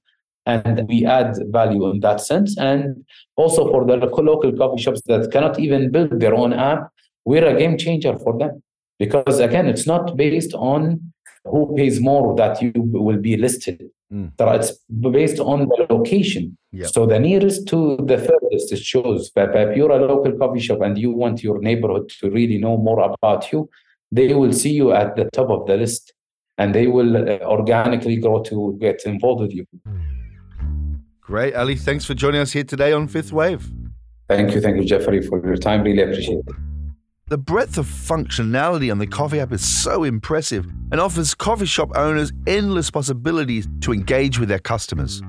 and 0.46 0.88
we 0.88 1.06
add 1.06 1.38
value 1.52 1.90
in 1.90 2.00
that 2.02 2.22
sense. 2.22 2.58
And 2.58 3.06
also 3.36 3.70
for 3.70 3.86
the 3.86 3.98
local 3.98 4.52
coffee 4.54 4.82
shops 4.82 5.02
that 5.06 5.32
cannot 5.32 5.60
even 5.60 5.92
build 5.92 6.20
their 6.20 6.34
own 6.34 6.54
app, 6.54 6.90
we're 7.26 7.46
a 7.46 7.58
game 7.58 7.78
changer 7.78 8.18
for 8.18 8.38
them 8.38 8.64
because 8.98 9.40
again, 9.40 9.68
it's 9.68 9.88
not 9.88 10.16
based 10.16 10.54
on 10.54 11.14
who 11.46 11.76
pays 11.76 12.00
more 12.00 12.36
that 12.36 12.62
you 12.62 12.72
will 12.76 13.18
be 13.18 13.38
listed. 13.38 13.90
Mm. 14.12 14.32
It's 14.40 14.72
based 15.10 15.40
on 15.40 15.68
the 15.68 15.88
location. 15.90 16.58
Yep. 16.74 16.90
So 16.90 17.06
the 17.06 17.20
nearest 17.20 17.68
to 17.70 17.98
the 17.98 18.18
furthest, 18.18 18.72
it 18.72 18.80
shows 18.80 19.32
that 19.36 19.56
if 19.56 19.78
you're 19.78 19.92
a 19.92 20.06
local 20.06 20.34
coffee 20.38 20.60
shop 20.60 20.82
and 20.82 20.98
you 20.98 21.12
want 21.12 21.44
your 21.44 21.60
neighborhood 21.60 22.10
to 22.20 22.30
really 22.30 22.58
know 22.58 22.78
more 22.78 23.00
about 23.00 23.52
you, 23.52 23.70
they 24.12 24.34
will 24.34 24.54
see 24.54 24.72
you 24.72 24.92
at 24.92 25.16
the 25.16 25.30
top 25.32 25.50
of 25.50 25.66
the 25.68 25.78
list 25.78 26.14
and 26.58 26.76
they 26.76 26.88
will 26.88 27.18
uh, 27.18 27.40
organically 27.44 28.18
grow 28.18 28.44
to 28.44 28.78
get 28.80 29.02
involved 29.06 29.42
with 29.42 29.54
you. 29.54 29.66
Great. 31.22 31.56
Ali, 31.56 31.76
thanks 31.76 32.04
for 32.04 32.14
joining 32.14 32.42
us 32.42 32.52
here 32.52 32.66
today 32.66 32.92
on 32.92 33.08
Fifth 33.08 33.32
Wave. 33.32 33.72
Thank 34.28 34.54
you. 34.54 34.62
Thank 34.62 34.78
you, 34.78 34.84
Jeffrey, 34.86 35.22
for 35.22 35.46
your 35.46 35.58
time. 35.58 35.84
Really 35.84 36.02
appreciate 36.02 36.40
it. 36.40 36.71
The 37.32 37.38
breadth 37.38 37.78
of 37.78 37.86
functionality 37.86 38.92
on 38.92 39.00
the 39.00 39.08
COFE 39.08 39.36
app 39.36 39.54
is 39.54 39.66
so 39.66 40.04
impressive 40.04 40.66
and 40.92 41.00
offers 41.00 41.34
coffee 41.34 41.66
shop 41.66 41.90
owners 41.96 42.34
endless 42.46 42.92
possibilities 42.92 43.70
to 43.84 43.94
engage 43.94 44.38
with 44.38 44.50
their 44.50 44.60
customers. 44.60 45.22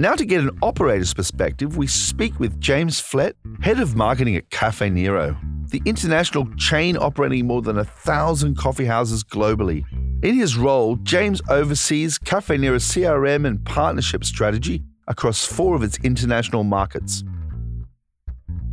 Now, 0.00 0.14
to 0.14 0.24
get 0.24 0.40
an 0.40 0.58
operator's 0.62 1.12
perspective, 1.12 1.76
we 1.76 1.86
speak 1.86 2.40
with 2.40 2.58
James 2.62 2.98
Flett, 2.98 3.36
head 3.60 3.78
of 3.78 3.94
marketing 3.94 4.36
at 4.36 4.48
Caffè 4.48 4.90
Nero, 4.90 5.36
the 5.68 5.82
international 5.84 6.48
chain 6.54 6.96
operating 6.96 7.46
more 7.46 7.60
than 7.60 7.76
a 7.76 7.84
thousand 7.84 8.56
coffee 8.56 8.86
houses 8.86 9.22
globally. 9.22 9.84
In 10.24 10.34
his 10.34 10.56
role, 10.56 10.96
James 10.96 11.42
oversees 11.50 12.18
Caffè 12.18 12.58
Nero's 12.58 12.86
CRM 12.86 13.46
and 13.46 13.62
partnership 13.66 14.24
strategy 14.24 14.82
across 15.08 15.44
four 15.44 15.74
of 15.74 15.82
its 15.82 15.98
international 15.98 16.64
markets. 16.64 17.22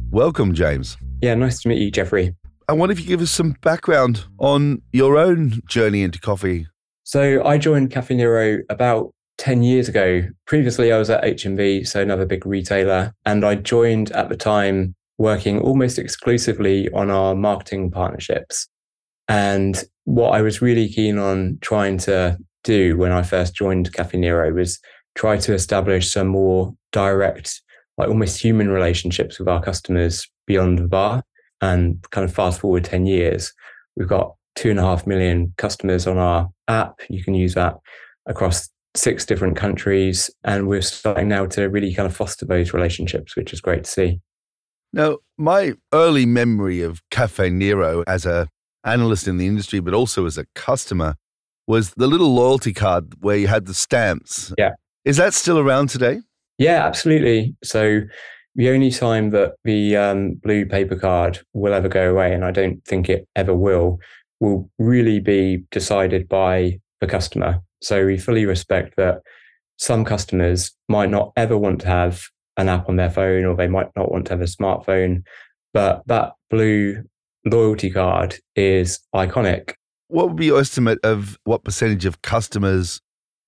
Welcome, 0.10 0.54
James. 0.54 0.96
Yeah, 1.22 1.36
nice 1.36 1.60
to 1.62 1.68
meet 1.68 1.80
you, 1.80 1.92
Jeffrey. 1.92 2.34
I 2.68 2.74
wonder 2.74 2.94
if 2.94 3.00
you 3.00 3.06
give 3.06 3.22
us 3.22 3.30
some 3.30 3.56
background 3.62 4.26
on 4.40 4.82
your 4.92 5.18
own 5.18 5.62
journey 5.68 6.02
into 6.02 6.20
coffee. 6.20 6.68
So 7.04 7.46
I 7.46 7.60
joined 7.60 7.92
Caffè 7.92 8.16
Nero 8.16 8.64
about 8.70 9.14
10 9.38 9.62
years 9.62 9.88
ago. 9.88 10.24
Previously, 10.48 10.92
I 10.92 10.98
was 10.98 11.12
at 11.12 11.24
HMV, 11.24 11.88
so 11.88 12.02
another 12.02 12.26
big 12.26 12.44
retailer, 12.46 13.14
and 13.24 13.46
I 13.46 13.56
joined 13.56 14.12
at 14.14 14.30
the 14.30 14.36
time 14.36 14.96
working 15.20 15.60
almost 15.60 16.00
exclusively 16.00 16.90
on 16.92 17.12
our 17.12 17.36
marketing 17.36 17.92
partnerships. 17.92 18.68
And 19.28 19.84
what 20.06 20.30
I 20.32 20.42
was 20.42 20.62
really 20.62 20.90
keen 20.90 21.20
on 21.20 21.60
trying 21.62 22.00
to 22.00 22.38
do 22.64 22.98
when 22.98 23.12
I 23.12 23.22
first 23.22 23.54
joined 23.54 23.92
Caffè 23.94 24.18
Nero 24.18 24.52
was 24.52 24.80
try 25.14 25.38
to 25.38 25.54
establish 25.54 26.12
some 26.12 26.28
more 26.28 26.74
direct, 26.92 27.62
like 28.00 28.10
almost 28.10 28.42
human 28.42 28.70
relationships 28.70 29.38
with 29.38 29.48
our 29.48 29.62
customers 29.62 30.28
beyond 30.48 30.80
the 30.80 30.88
bar. 30.88 31.22
And 31.62 32.04
kind 32.12 32.28
of 32.28 32.34
fast 32.34 32.60
forward 32.60 32.84
10 32.84 33.06
years, 33.06 33.54
we've 33.96 34.08
got 34.08 34.36
two 34.56 34.70
and 34.70 34.80
a 34.80 34.84
half 34.84 35.08
million 35.08 35.54
customers 35.58 36.08
on 36.08 36.18
our 36.18 36.50
app. 36.68 37.00
You 37.10 37.24
can 37.24 37.34
use 37.34 37.54
that 37.56 37.76
across 38.26 38.70
six 38.96 39.26
different 39.26 39.58
countries. 39.58 40.30
And 40.44 40.68
we're 40.68 40.82
starting 40.82 41.28
now 41.28 41.46
to 41.48 41.66
really 41.66 41.94
kind 41.94 42.08
of 42.08 42.16
foster 42.16 42.46
those 42.46 42.74
relationships, 42.74 43.36
which 43.36 43.54
is 43.54 43.62
great 43.62 43.84
to 43.86 43.90
see. 43.90 44.20
Now, 44.94 45.18
my 45.38 45.74
early 45.94 46.26
memory 46.26 46.82
of 46.82 47.02
Caffè 47.12 47.52
Nero 47.52 48.04
as 48.08 48.26
a 48.26 48.48
analyst 48.86 49.28
in 49.28 49.38
the 49.38 49.48
industry, 49.48 49.80
but 49.80 49.94
also 49.94 50.26
as 50.26 50.38
a 50.38 50.46
customer, 50.56 51.16
was 51.68 51.92
the 51.96 52.08
little 52.08 52.34
loyalty 52.34 52.74
card 52.74 53.16
where 53.22 53.36
you 53.36 53.48
had 53.48 53.66
the 53.66 53.74
stamps. 53.74 54.54
Yeah. 54.58 54.72
Is 55.04 55.18
that 55.18 55.34
still 55.34 55.60
around 55.60 55.90
today? 55.90 56.22
Yeah, 56.58 56.86
absolutely. 56.86 57.56
So 57.64 58.02
the 58.56 58.70
only 58.70 58.90
time 58.90 59.32
that 59.32 59.56
the 59.64 59.98
um, 59.98 60.36
blue 60.36 60.66
paper 60.66 60.96
card 60.96 61.40
will 61.54 61.74
ever 61.74 61.90
go 61.90 62.10
away, 62.10 62.34
and 62.34 62.46
I 62.46 62.52
don't 62.52 62.84
think 62.86 63.10
it 63.10 63.28
ever 63.36 63.54
will, 63.54 64.00
will 64.40 64.70
really 64.80 65.20
be 65.20 65.64
decided 65.72 66.30
by 66.30 66.80
the 67.02 67.08
customer. 67.08 67.62
So 67.82 68.06
we 68.06 68.18
fully 68.18 68.46
respect 68.46 68.96
that 68.96 69.22
some 69.78 70.06
customers 70.06 70.72
might 70.88 71.10
not 71.10 71.34
ever 71.36 71.58
want 71.58 71.82
to 71.82 71.88
have 71.88 72.24
an 72.58 72.70
app 72.70 72.88
on 72.88 72.96
their 72.96 73.10
phone 73.10 73.44
or 73.44 73.56
they 73.56 73.68
might 73.68 73.90
not 73.96 74.12
want 74.12 74.28
to 74.28 74.34
have 74.34 74.42
a 74.42 74.46
smartphone, 74.46 75.24
but 75.74 76.02
that 76.08 76.34
blue 76.50 77.04
loyalty 77.46 77.92
card 77.92 78.38
is 78.56 79.00
iconic. 79.14 79.74
What 80.08 80.30
would 80.30 80.38
be 80.38 80.46
your 80.46 80.60
estimate 80.60 81.00
of 81.04 81.38
what 81.44 81.66
percentage 81.66 82.06
of 82.06 82.22
customers 82.22 83.02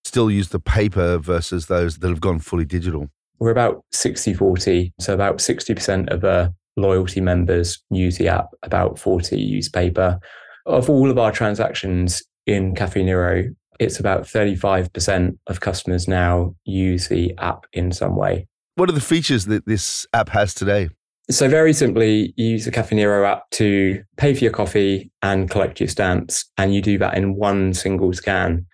still 0.04 0.30
use 0.30 0.50
the 0.50 0.60
paper 0.60 1.17
versus 1.17 1.67
those 1.67 2.00
that 2.00 2.10
have 2.10 2.22
gone 2.22 2.39
fully 2.39 2.65
digital? 2.65 3.10
We're 3.39 3.52
about 3.52 3.84
60 3.91 4.34
40. 4.34 4.93
So 5.00 5.13
about 5.13 5.38
60% 5.38 6.10
of 6.10 6.21
the 6.21 6.54
loyalty 6.76 7.21
members 7.21 7.84
use 7.89 8.17
the 8.17 8.28
app, 8.28 8.47
about 8.63 9.00
40 9.00 9.39
use 9.39 9.69
paper. 9.69 10.19
Of 10.65 10.89
all 10.89 11.10
of 11.10 11.17
our 11.17 11.32
transactions 11.32 12.23
in 12.45 12.76
Caffè 12.76 13.04
Nero, 13.04 13.43
it's 13.80 14.00
about 14.00 14.23
35% 14.23 15.38
of 15.47 15.60
customers 15.60 16.08
now 16.08 16.56
use 16.65 17.08
the 17.08 17.34
app 17.38 17.65
in 17.73 17.91
some 17.91 18.15
way. 18.15 18.47
What 18.76 18.89
are 18.89 18.93
the 18.93 19.02
features 19.02 19.45
that 19.45 19.65
this 19.65 20.06
app 20.13 20.30
has 20.30 20.54
today? 20.54 20.89
So, 21.30 21.50
very 21.50 21.73
simply, 21.73 22.34
you 22.38 22.52
use 22.52 22.65
the 22.65 22.71
Caffè 22.71 22.93
Nero 22.93 23.26
app 23.26 23.50
to 23.52 24.02
pay 24.15 24.34
for 24.34 24.45
your 24.45 24.54
coffee 24.54 25.12
and 25.21 25.50
collect 25.50 25.80
your 25.80 25.89
stamps, 25.89 26.45
and 26.58 26.73
you 26.73 26.82
do 26.82 26.97
that 27.00 27.17
in 27.17 27.36
one 27.36 27.73
single 27.73 28.13
scan. 28.13 28.65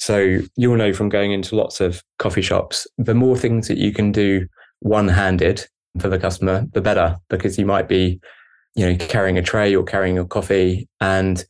So 0.00 0.38
you'll 0.56 0.78
know 0.78 0.94
from 0.94 1.10
going 1.10 1.30
into 1.30 1.54
lots 1.54 1.78
of 1.80 2.02
coffee 2.18 2.40
shops, 2.40 2.86
the 2.96 3.14
more 3.14 3.36
things 3.36 3.68
that 3.68 3.76
you 3.76 3.92
can 3.92 4.12
do 4.12 4.46
one 4.80 5.08
handed 5.08 5.66
for 5.98 6.08
the 6.08 6.18
customer, 6.18 6.66
the 6.72 6.80
better, 6.80 7.18
because 7.28 7.58
you 7.58 7.66
might 7.66 7.86
be, 7.86 8.18
you 8.74 8.86
know, 8.86 8.96
carrying 9.06 9.36
a 9.36 9.42
tray 9.42 9.74
or 9.74 9.84
carrying 9.84 10.14
your 10.14 10.24
coffee. 10.24 10.88
And 11.02 11.44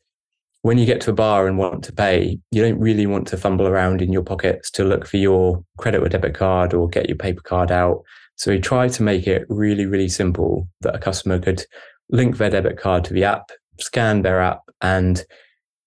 when 0.63 0.79
you 0.79 0.85
get 0.85 1.01
to 1.03 1.11
a 1.11 1.15
bar 1.15 1.47
and 1.47 1.59
want 1.59 1.85
to 1.85 1.93
pay, 1.93 2.41
you 2.51 2.61
don't 2.61 2.81
really 2.81 3.07
want 3.07 3.29
to 3.29 3.37
fumble 3.37 3.69
around 3.69 4.03
in 4.03 4.13
your 4.13 4.25
pockets 4.25 4.69
to 4.73 4.85
look 4.85 5.07
for 5.07 5.17
your 5.17 5.65
credit 5.79 6.03
or 6.03 6.09
debit 6.09 6.35
card 6.35 6.75
or 6.75 6.89
get 6.89 7.09
your 7.09 7.19
paper 7.19 7.43
card 7.43 7.71
out. 7.71 8.03
So 8.35 8.51
we 8.51 8.59
try 8.59 8.89
to 8.89 9.03
make 9.05 9.29
it 9.29 9.47
really, 9.49 9.87
really 9.87 10.09
simple 10.09 10.69
that 10.81 10.97
a 10.97 10.99
customer 10.99 11.39
could 11.39 11.65
link 12.09 12.37
their 12.39 12.51
debit 12.51 12.79
card 12.79 13.05
to 13.05 13.15
the 13.15 13.23
app, 13.23 13.53
scan 13.79 14.23
their 14.23 14.41
app, 14.41 14.63
and 14.81 15.25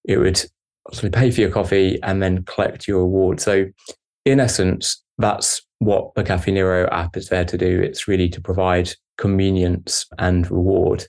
it 0.06 0.18
would 0.18 0.46
so 0.92 1.10
pay 1.10 1.32
for 1.32 1.42
your 1.42 1.52
coffee 1.52 2.00
and 2.04 2.22
then 2.22 2.44
collect 2.44 2.88
your 2.88 3.00
reward. 3.00 3.40
So, 3.40 3.66
in 4.26 4.40
essence, 4.40 5.02
that's 5.18 5.62
what 5.80 6.14
the 6.16 6.24
Cafe 6.24 6.52
Nero 6.52 6.88
app 6.92 7.18
is 7.18 7.30
there 7.30 7.46
to 7.46 7.58
do. 7.58 7.82
It's 7.82 8.08
really 8.08 8.30
to 8.30 8.42
provide 8.42 8.92
convenience 9.18 10.06
and 10.18 10.50
reward. 10.50 11.06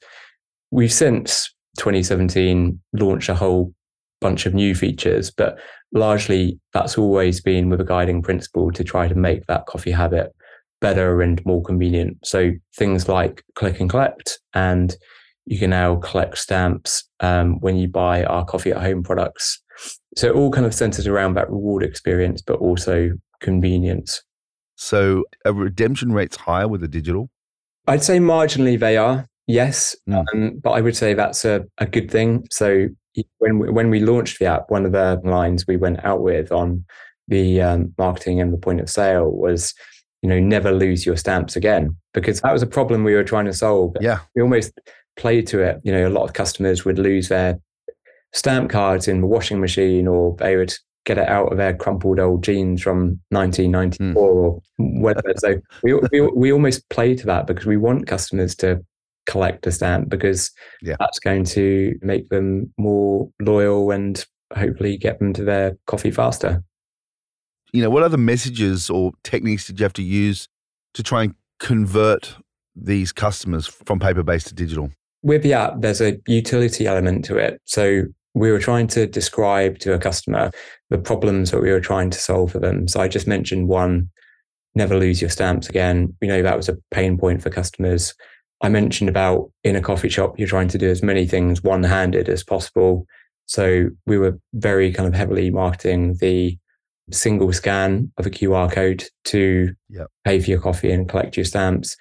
We've 0.71 0.93
since 0.93 1.53
2017 1.79 2.81
launched 2.93 3.29
a 3.29 3.35
whole 3.35 3.73
bunch 4.21 4.47
of 4.47 4.55
new 4.55 4.75
features, 4.75 5.31
but 5.31 5.59
largely 5.93 6.59
that's 6.73 6.99
always 6.99 7.41
been 7.41 7.69
with 7.69 7.81
a 7.81 7.85
guiding 7.85 8.23
principle 8.23 8.71
to 8.73 8.85
try 8.85 9.09
to 9.09 9.15
make 9.15 9.47
that 9.47 9.67
coffee 9.67 9.91
habit 9.91 10.35
better 10.81 11.23
and 11.23 11.45
more 11.47 11.63
convenient. 11.63 12.19
So 12.25 12.53
things 12.77 13.09
like 13.09 13.43
click 13.55 13.81
and 13.81 13.89
collect 13.89 14.39
and 14.55 14.97
you 15.47 15.59
can 15.59 15.71
now 15.71 15.97
collect 15.97 16.39
stamps 16.39 17.05
um, 17.21 17.61
when 17.61 17.77
you 17.77 17.89
buy 17.89 18.25
our 18.25 18.45
coffee 18.45 18.73
at 18.73 18.83
home 18.83 19.03
products. 19.03 19.63
So 20.17 20.29
it 20.29 20.35
all 20.35 20.51
kind 20.51 20.67
of 20.67 20.75
centers 20.75 21.07
around 21.07 21.35
that 21.35 21.51
reward 21.51 21.83
experience, 21.83 22.41
but 22.41 22.59
also 22.61 23.11
convenience. 23.41 24.23
So 24.77 25.25
redemption 25.45 26.13
rate's 26.13 26.37
higher 26.37 26.69
with 26.69 26.81
the 26.81 26.89
digital? 26.89 27.31
I'd 27.87 28.03
say 28.03 28.19
marginally 28.19 28.79
they 28.79 28.97
are, 28.97 29.29
yes. 29.47 29.95
Mm. 30.09 30.25
Um, 30.33 30.61
but 30.63 30.71
I 30.71 30.81
would 30.81 30.97
say 30.97 31.15
that's 31.15 31.45
a, 31.45 31.65
a 31.79 31.87
good 31.87 32.11
thing. 32.11 32.47
So 32.51 32.89
when 33.39 33.59
we, 33.59 33.71
when 33.71 33.91
we 33.91 34.01
launched 34.01 34.39
the 34.39 34.47
app, 34.47 34.71
one 34.71 34.87
of 34.87 34.93
the 34.93 35.21
lines 35.25 35.67
we 35.67 35.77
went 35.77 36.05
out 36.05 36.23
with 36.23 36.51
on 36.51 36.85
the 37.29 37.61
um, 37.61 37.95
marketing 37.99 38.41
and 38.41 38.53
the 38.53 38.59
point 38.59 38.81
of 38.81 38.91
sale 38.91 39.31
was, 39.31 39.75
you 40.23 40.29
know, 40.29 40.41
never 40.41 40.73
lose 40.73 41.05
your 41.05 41.17
stamps 41.17 41.57
again, 41.57 41.95
because 42.13 42.41
that 42.41 42.53
was 42.53 42.63
a 42.63 42.67
problem 42.67 43.05
we 43.05 43.15
were 43.15 43.25
trying 43.25 43.47
to 43.47 43.53
solve. 43.53 43.95
Yeah. 44.01 44.21
We 44.35 44.43
almost 44.43 44.73
played 45.17 45.47
to 45.49 45.61
it. 45.61 45.81
You 45.85 45.93
know, 45.93 46.09
a 46.09 46.11
lot 46.11 46.25
of 46.25 46.33
customers 46.33 46.85
would 46.85 46.99
lose 46.99 47.29
their 47.29 47.59
stamp 48.35 48.71
cards 48.71 49.09
in 49.09 49.21
the 49.21 49.27
washing 49.27 49.61
machine 49.61 50.07
or 50.07 50.37
they 50.39 50.57
would 50.57 50.75
get 51.07 51.19
it 51.19 51.29
out 51.29 51.53
of 51.53 51.59
their 51.59 51.75
crumpled 51.75 52.19
old 52.19 52.43
jeans 52.43 52.83
from 52.83 53.21
1994 53.31 54.07
mm. 54.07 54.17
or 54.17 54.61
whatever. 54.79 55.33
so 55.37 55.61
we, 55.83 55.95
we, 56.13 56.21
we 56.21 56.53
almost 56.53 56.89
play 56.91 57.15
to 57.15 57.27
that 57.27 57.47
because 57.47 57.67
we 57.67 57.77
want 57.77 58.07
customers 58.07 58.55
to 58.57 58.85
collect 59.27 59.67
a 59.67 59.73
stamp 59.73 60.09
because 60.09 60.51
yeah. 60.83 60.97
that's 60.99 61.19
going 61.19 61.45
to 61.45 61.95
make 62.03 62.29
them 62.29 62.73
more 62.79 63.31
loyal 63.41 63.91
and 63.91 64.27
hopefully 64.55 64.97
get 64.97 65.19
them 65.19 65.33
to 65.33 65.45
their 65.45 65.77
coffee 65.87 66.11
faster. 66.11 66.63
You 67.73 67.83
know, 67.83 67.91
what 67.91 68.03
other 68.03 68.19
messages 68.19 68.89
or 68.89 69.13
techniques 69.25 69.67
did 69.67 69.81
you 69.81 69.85
have 69.85 69.93
to 69.95 70.03
use 70.03 70.49
to 70.95 71.03
try 71.03 71.25
and 71.25 71.35
convert 71.59 72.37
these 72.77 73.13
customers 73.13 73.67
from 73.67 73.99
paper 73.99 74.23
based 74.23 74.49
to 74.49 74.55
digital? 74.55 74.91
With 75.23 75.43
the 75.43 75.55
app, 75.55 75.75
there's 75.79 76.01
a 76.01 76.19
utility 76.27 76.87
element 76.87 77.25
to 77.27 77.37
it. 77.37 77.61
So 77.65 78.05
we 78.35 78.51
were 78.51 78.59
trying 78.59 78.89
to 78.89 79.07
describe 79.07 79.79
to 79.79 79.95
a 79.95 79.99
customer 79.99 80.51
the 80.91 80.99
problems 80.99 81.51
that 81.51 81.63
we 81.63 81.71
were 81.71 81.81
trying 81.81 82.11
to 82.11 82.19
solve 82.19 82.53
for 82.53 82.59
them. 82.59 82.89
So 82.89 83.01
I 83.01 83.09
just 83.09 83.27
mentioned 83.27 83.69
one, 83.69 84.11
never 84.75 84.99
lose 84.99 85.21
your 85.21 85.31
stamps 85.31 85.69
again. 85.69 86.15
We 86.21 86.29
know 86.29 86.43
that 86.43 86.57
was 86.57 86.69
a 86.69 86.77
pain 86.91 87.17
point 87.17 87.43
for 87.43 87.51
customers. 87.51 88.15
I 88.61 88.69
mentioned 88.69 89.09
about 89.09 89.51
in 89.63 89.77
a 89.77 89.81
coffee 89.81 90.09
shop, 90.09 90.39
you're 90.39 90.49
trying 90.49 90.69
to 90.69 90.79
do 90.79 90.91
as 90.91 91.03
many 91.03 91.27
things 91.27 91.63
one 91.63 91.85
handed 91.85 92.29
as 92.29 92.43
possible. 92.43 93.07
So 93.47 93.91
we 94.07 94.19
were 94.19 94.39
very 94.55 94.93
kind 94.93 95.07
of 95.07 95.15
heavily 95.15 95.51
marketing 95.51 96.17
the 96.21 96.59
single 97.11 97.53
scan 97.53 98.11
of 98.17 98.27
a 98.27 98.31
QR 98.31 98.73
code 98.73 99.05
to 99.27 99.75
yep. 99.91 100.09
pay 100.25 100.41
for 100.41 100.51
your 100.51 100.61
coffee 100.61 100.91
and 100.91 101.09
collect 101.09 101.37
your 101.37 101.45
stamps. 101.45 101.97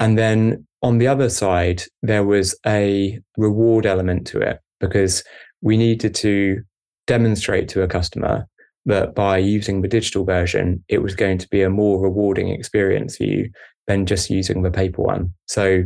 And 0.00 0.18
then 0.18 0.66
on 0.82 0.98
the 0.98 1.06
other 1.06 1.28
side, 1.28 1.82
there 2.02 2.24
was 2.24 2.58
a 2.66 3.20
reward 3.36 3.86
element 3.86 4.26
to 4.28 4.40
it 4.40 4.60
because 4.80 5.22
we 5.62 5.76
needed 5.76 6.14
to 6.16 6.62
demonstrate 7.06 7.68
to 7.70 7.82
a 7.82 7.88
customer 7.88 8.46
that 8.84 9.14
by 9.14 9.38
using 9.38 9.80
the 9.80 9.88
digital 9.88 10.24
version, 10.24 10.84
it 10.88 10.98
was 10.98 11.14
going 11.14 11.38
to 11.38 11.48
be 11.48 11.62
a 11.62 11.70
more 11.70 12.00
rewarding 12.00 12.48
experience 12.48 13.16
for 13.16 13.24
you 13.24 13.50
than 13.86 14.06
just 14.06 14.30
using 14.30 14.62
the 14.62 14.70
paper 14.70 15.02
one. 15.02 15.32
So, 15.46 15.84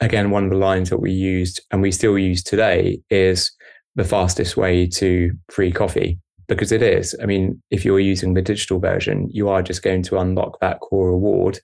again, 0.00 0.30
one 0.30 0.44
of 0.44 0.50
the 0.50 0.56
lines 0.56 0.90
that 0.90 1.00
we 1.00 1.12
used 1.12 1.60
and 1.70 1.82
we 1.82 1.92
still 1.92 2.18
use 2.18 2.42
today 2.42 3.00
is 3.10 3.50
the 3.96 4.04
fastest 4.04 4.56
way 4.56 4.86
to 4.86 5.32
free 5.50 5.72
coffee 5.72 6.18
because 6.48 6.72
it 6.72 6.82
is. 6.82 7.14
I 7.22 7.26
mean, 7.26 7.62
if 7.70 7.84
you're 7.84 8.00
using 8.00 8.34
the 8.34 8.42
digital 8.42 8.80
version, 8.80 9.28
you 9.30 9.48
are 9.48 9.62
just 9.62 9.82
going 9.82 10.02
to 10.04 10.18
unlock 10.18 10.58
that 10.60 10.80
core 10.80 11.10
reward 11.10 11.60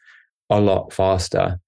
a 0.51 0.61
lot 0.61 0.93
faster. 0.93 1.59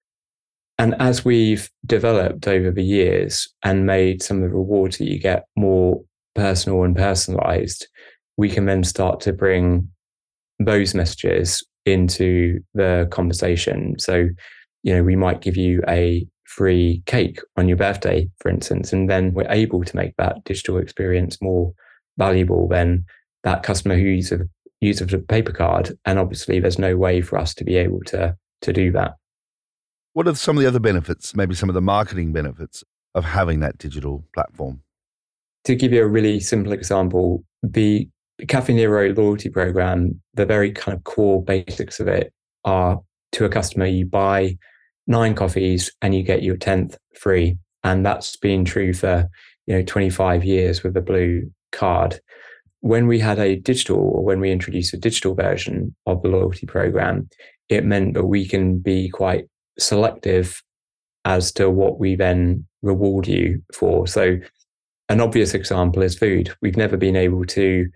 And 0.79 0.95
as 1.01 1.25
we've 1.25 1.69
developed 1.87 2.47
over 2.47 2.71
the 2.71 2.85
years 2.85 3.49
and 3.65 3.87
made 3.87 4.23
some 4.23 4.43
of 4.43 4.51
the 4.51 4.57
rewards 4.57 4.99
that 4.99 5.11
you 5.11 5.19
get 5.19 5.47
more 5.57 6.03
personal 6.35 6.85
and 6.85 6.97
personalized, 6.97 7.89
we 8.37 8.49
can 8.49 8.67
then 8.67 8.85
start 8.85 9.21
to 9.23 9.33
bring 9.33 9.89
those 10.61 10.95
messages 10.95 11.65
into 11.85 12.61
the 12.75 13.09
conversation. 13.11 13.99
So, 13.99 14.29
you 14.83 14.95
know, 14.95 15.03
we 15.03 15.17
might 15.17 15.41
give 15.41 15.57
you 15.57 15.83
a 15.89 16.27
free 16.45 17.03
cake 17.07 17.41
on 17.57 17.69
your 17.69 17.77
birthday, 17.77 18.29
for 18.39 18.49
instance, 18.49 18.93
and 18.93 19.11
then 19.11 19.35
we're 19.35 19.51
able 19.51 19.85
to 19.85 19.97
make 19.97 20.15
that 20.17 20.45
digital 20.45 20.79
experience 20.79 21.43
more 21.43 21.73
valuable 22.17 22.69
than 22.69 23.05
that 23.43 23.63
customer 23.63 23.97
who 23.97 24.03
uses 24.03 24.41
a, 24.41 24.45
uses 24.81 25.13
a 25.13 25.19
paper 25.19 25.53
card. 25.53 25.97
And 26.05 26.19
obviously, 26.19 26.61
there's 26.61 26.79
no 26.79 26.97
way 26.97 27.21
for 27.21 27.39
us 27.39 27.55
to 27.55 27.65
be 27.65 27.77
able 27.77 28.01
to 28.07 28.37
to 28.63 28.73
do 28.73 28.91
that. 28.93 29.13
What 30.19 30.27
are 30.27 30.35
some 30.35 30.57
of 30.57 30.63
the 30.63 30.67
other 30.67 30.81
benefits, 30.81 31.37
maybe 31.37 31.55
some 31.55 31.69
of 31.69 31.77
the 31.77 31.81
marketing 31.81 32.33
benefits 32.33 32.83
of 33.15 33.25
having 33.25 33.61
that 33.61 33.79
digital 33.79 34.25
platform? 34.35 34.83
To 35.63 35.77
give 35.77 35.93
you 35.93 36.03
a 36.03 36.09
really 36.09 36.41
simple 36.41 36.73
example, 36.73 37.45
the 37.63 38.09
Caffè 38.43 38.75
Nero 38.75 39.13
loyalty 39.15 39.49
program, 39.49 40.21
the 40.35 40.45
very 40.45 40.73
kind 40.73 40.97
of 40.97 41.05
core 41.05 41.41
basics 41.45 42.01
of 42.01 42.09
it 42.09 42.33
are 42.65 42.99
to 43.31 43.45
a 43.45 43.49
customer, 43.49 43.87
you 43.87 44.07
buy 44.07 44.59
nine 45.07 45.37
coffees 45.37 45.93
and 46.03 46.17
you 46.17 46.25
get 46.25 46.43
your 46.43 46.57
10th 46.57 46.97
free. 47.15 47.57
And 47.85 48.05
that's 48.05 48.35
been 48.35 48.65
true 48.65 48.95
for, 48.95 49.29
you 49.67 49.77
know, 49.77 49.85
25 49.85 50.43
years 50.43 50.83
with 50.83 50.95
the 50.95 51.01
blue 51.01 51.49
card. 51.71 52.19
When 52.81 53.07
we 53.07 53.21
had 53.21 53.39
a 53.39 53.55
digital 53.55 53.99
or 53.99 54.25
when 54.25 54.41
we 54.41 54.51
introduced 54.51 54.95
a 54.95 54.99
digital 54.99 55.37
version 55.37 55.95
of 56.07 56.23
the 56.23 56.29
loyalty 56.29 56.67
program, 56.67 57.29
it 57.69 57.85
meant 57.85 58.15
that 58.15 58.25
we 58.25 58.49
can 58.49 58.81
be 58.81 59.11
quite 59.11 59.45
selective 59.79 60.63
as 61.25 61.53
to 61.53 61.71
what 61.71 61.99
we 61.99 62.17
then 62.17 62.67
reward 62.83 63.27
you 63.27 63.63
for. 63.75 64.07
So, 64.07 64.39
an 65.09 65.21
obvious 65.21 65.55
example 65.55 66.03
is 66.03 66.19
food. 66.19 66.55
We've 66.61 66.77
never 66.77 66.97
been 66.97 67.17
able 67.17 67.45
to 67.47 67.89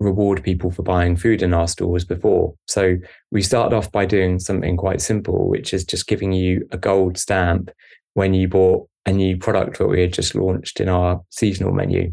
reward 0.00 0.42
people 0.42 0.70
for 0.70 0.82
buying 0.82 1.16
food 1.16 1.42
in 1.42 1.54
our 1.54 1.68
stores 1.68 2.04
before. 2.04 2.54
So, 2.66 2.96
we 3.30 3.42
started 3.42 3.74
off 3.74 3.90
by 3.90 4.06
doing 4.06 4.38
something 4.38 4.76
quite 4.76 5.00
simple, 5.00 5.48
which 5.48 5.72
is 5.74 5.84
just 5.84 6.06
giving 6.06 6.32
you 6.32 6.66
a 6.70 6.78
gold 6.78 7.18
stamp 7.18 7.70
when 8.14 8.34
you 8.34 8.48
bought 8.48 8.88
a 9.06 9.12
new 9.12 9.36
product 9.36 9.78
that 9.78 9.86
we 9.86 10.00
had 10.00 10.12
just 10.12 10.34
launched 10.34 10.80
in 10.80 10.88
our 10.88 11.20
seasonal 11.30 11.72
menu. 11.72 12.12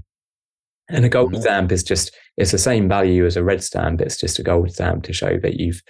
And 0.90 1.04
a 1.04 1.10
gold 1.10 1.34
mm-hmm. 1.34 1.42
stamp 1.42 1.72
is 1.72 1.84
just, 1.84 2.16
it's 2.38 2.52
the 2.52 2.58
same 2.58 2.88
value 2.88 3.26
as 3.26 3.36
a 3.36 3.44
red 3.44 3.64
stamp. 3.64 4.02
It's 4.02 4.18
just 4.18 4.40
a 4.40 4.44
gold 4.44 4.72
stamp 4.72 5.04
to 5.04 5.14
show 5.14 5.38
that 5.40 5.60
you've 5.60 5.82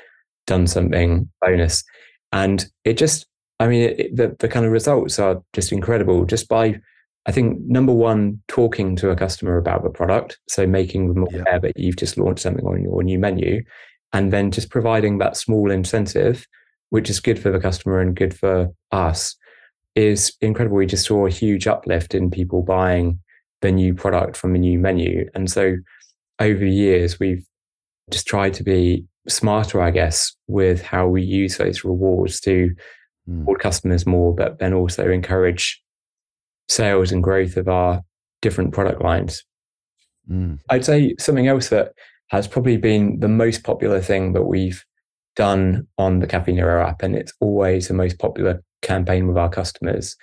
done 0.47 0.65
something 0.65 1.29
bonus. 1.41 1.83
And 2.31 2.65
it 2.83 2.97
just, 2.97 3.25
I 3.59 3.67
mean, 3.67 3.81
it, 3.97 4.15
the, 4.15 4.35
the 4.39 4.47
kind 4.47 4.65
of 4.65 4.71
results 4.71 5.19
are 5.19 5.41
just 5.53 5.71
incredible 5.71 6.25
just 6.25 6.47
by, 6.47 6.79
I 7.25 7.31
think, 7.31 7.59
number 7.61 7.93
one, 7.93 8.41
talking 8.47 8.95
to 8.97 9.09
a 9.09 9.15
customer 9.15 9.57
about 9.57 9.83
the 9.83 9.89
product. 9.89 10.39
So 10.47 10.67
making 10.67 11.13
them 11.13 11.23
aware 11.23 11.43
yeah. 11.45 11.59
that 11.59 11.77
you've 11.77 11.97
just 11.97 12.17
launched 12.17 12.43
something 12.43 12.65
on 12.65 12.83
your 12.83 13.01
new 13.03 13.19
menu. 13.19 13.63
And 14.13 14.31
then 14.31 14.51
just 14.51 14.69
providing 14.69 15.17
that 15.17 15.37
small 15.37 15.69
incentive, 15.71 16.45
which 16.89 17.09
is 17.09 17.19
good 17.19 17.39
for 17.39 17.51
the 17.51 17.59
customer 17.59 17.99
and 17.99 18.15
good 18.15 18.37
for 18.37 18.69
us, 18.91 19.35
is 19.95 20.33
incredible. 20.41 20.77
We 20.77 20.85
just 20.85 21.07
saw 21.07 21.25
a 21.25 21.31
huge 21.31 21.67
uplift 21.67 22.13
in 22.13 22.31
people 22.31 22.61
buying 22.61 23.19
the 23.61 23.71
new 23.71 23.93
product 23.93 24.37
from 24.37 24.53
the 24.53 24.59
new 24.59 24.79
menu. 24.79 25.27
And 25.33 25.49
so 25.49 25.77
over 26.39 26.59
the 26.59 26.69
years, 26.69 27.19
we've 27.19 27.45
just 28.11 28.27
tried 28.27 28.53
to 28.53 28.63
be 28.63 29.05
smarter, 29.27 29.81
I 29.81 29.91
guess, 29.91 30.33
with 30.47 30.81
how 30.81 31.07
we 31.07 31.21
use 31.21 31.57
those 31.57 31.83
rewards 31.83 32.39
to 32.41 32.69
mm. 33.29 33.39
reward 33.39 33.59
customers 33.59 34.05
more, 34.05 34.33
but 34.33 34.59
then 34.59 34.73
also 34.73 35.09
encourage 35.09 35.81
sales 36.69 37.11
and 37.11 37.23
growth 37.23 37.57
of 37.57 37.67
our 37.67 38.01
different 38.41 38.73
product 38.73 39.01
lines. 39.01 39.43
Mm. 40.29 40.59
I'd 40.69 40.85
say 40.85 41.15
something 41.19 41.47
else 41.47 41.69
that 41.69 41.93
has 42.29 42.47
probably 42.47 42.77
been 42.77 43.19
the 43.19 43.27
most 43.27 43.63
popular 43.63 44.01
thing 44.01 44.33
that 44.33 44.43
we've 44.43 44.83
done 45.35 45.87
on 45.97 46.19
the 46.19 46.27
Caffè 46.27 46.53
Nero 46.53 46.85
app, 46.85 47.01
and 47.01 47.15
it's 47.15 47.33
always 47.39 47.87
the 47.87 47.93
most 47.93 48.19
popular 48.19 48.61
campaign 48.81 49.27
with 49.27 49.37
our 49.37 49.49
customers, 49.49 50.15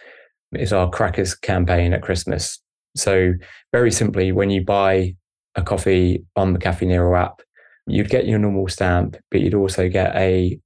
is 0.52 0.72
our 0.72 0.90
crackers 0.90 1.34
campaign 1.34 1.92
at 1.92 2.02
Christmas. 2.02 2.60
So, 2.96 3.32
very 3.72 3.90
simply, 3.90 4.32
when 4.32 4.50
you 4.50 4.64
buy 4.64 5.16
a 5.54 5.62
coffee 5.62 6.24
on 6.36 6.52
the 6.52 6.58
Caffè 6.58 6.86
Nero 6.86 7.16
app, 7.16 7.40
you'd 7.86 8.10
get 8.10 8.26
your 8.26 8.38
normal 8.38 8.68
stamp, 8.68 9.16
but 9.30 9.40
you'd 9.40 9.54
also 9.54 9.88
get 9.88 10.14
a 10.16 10.58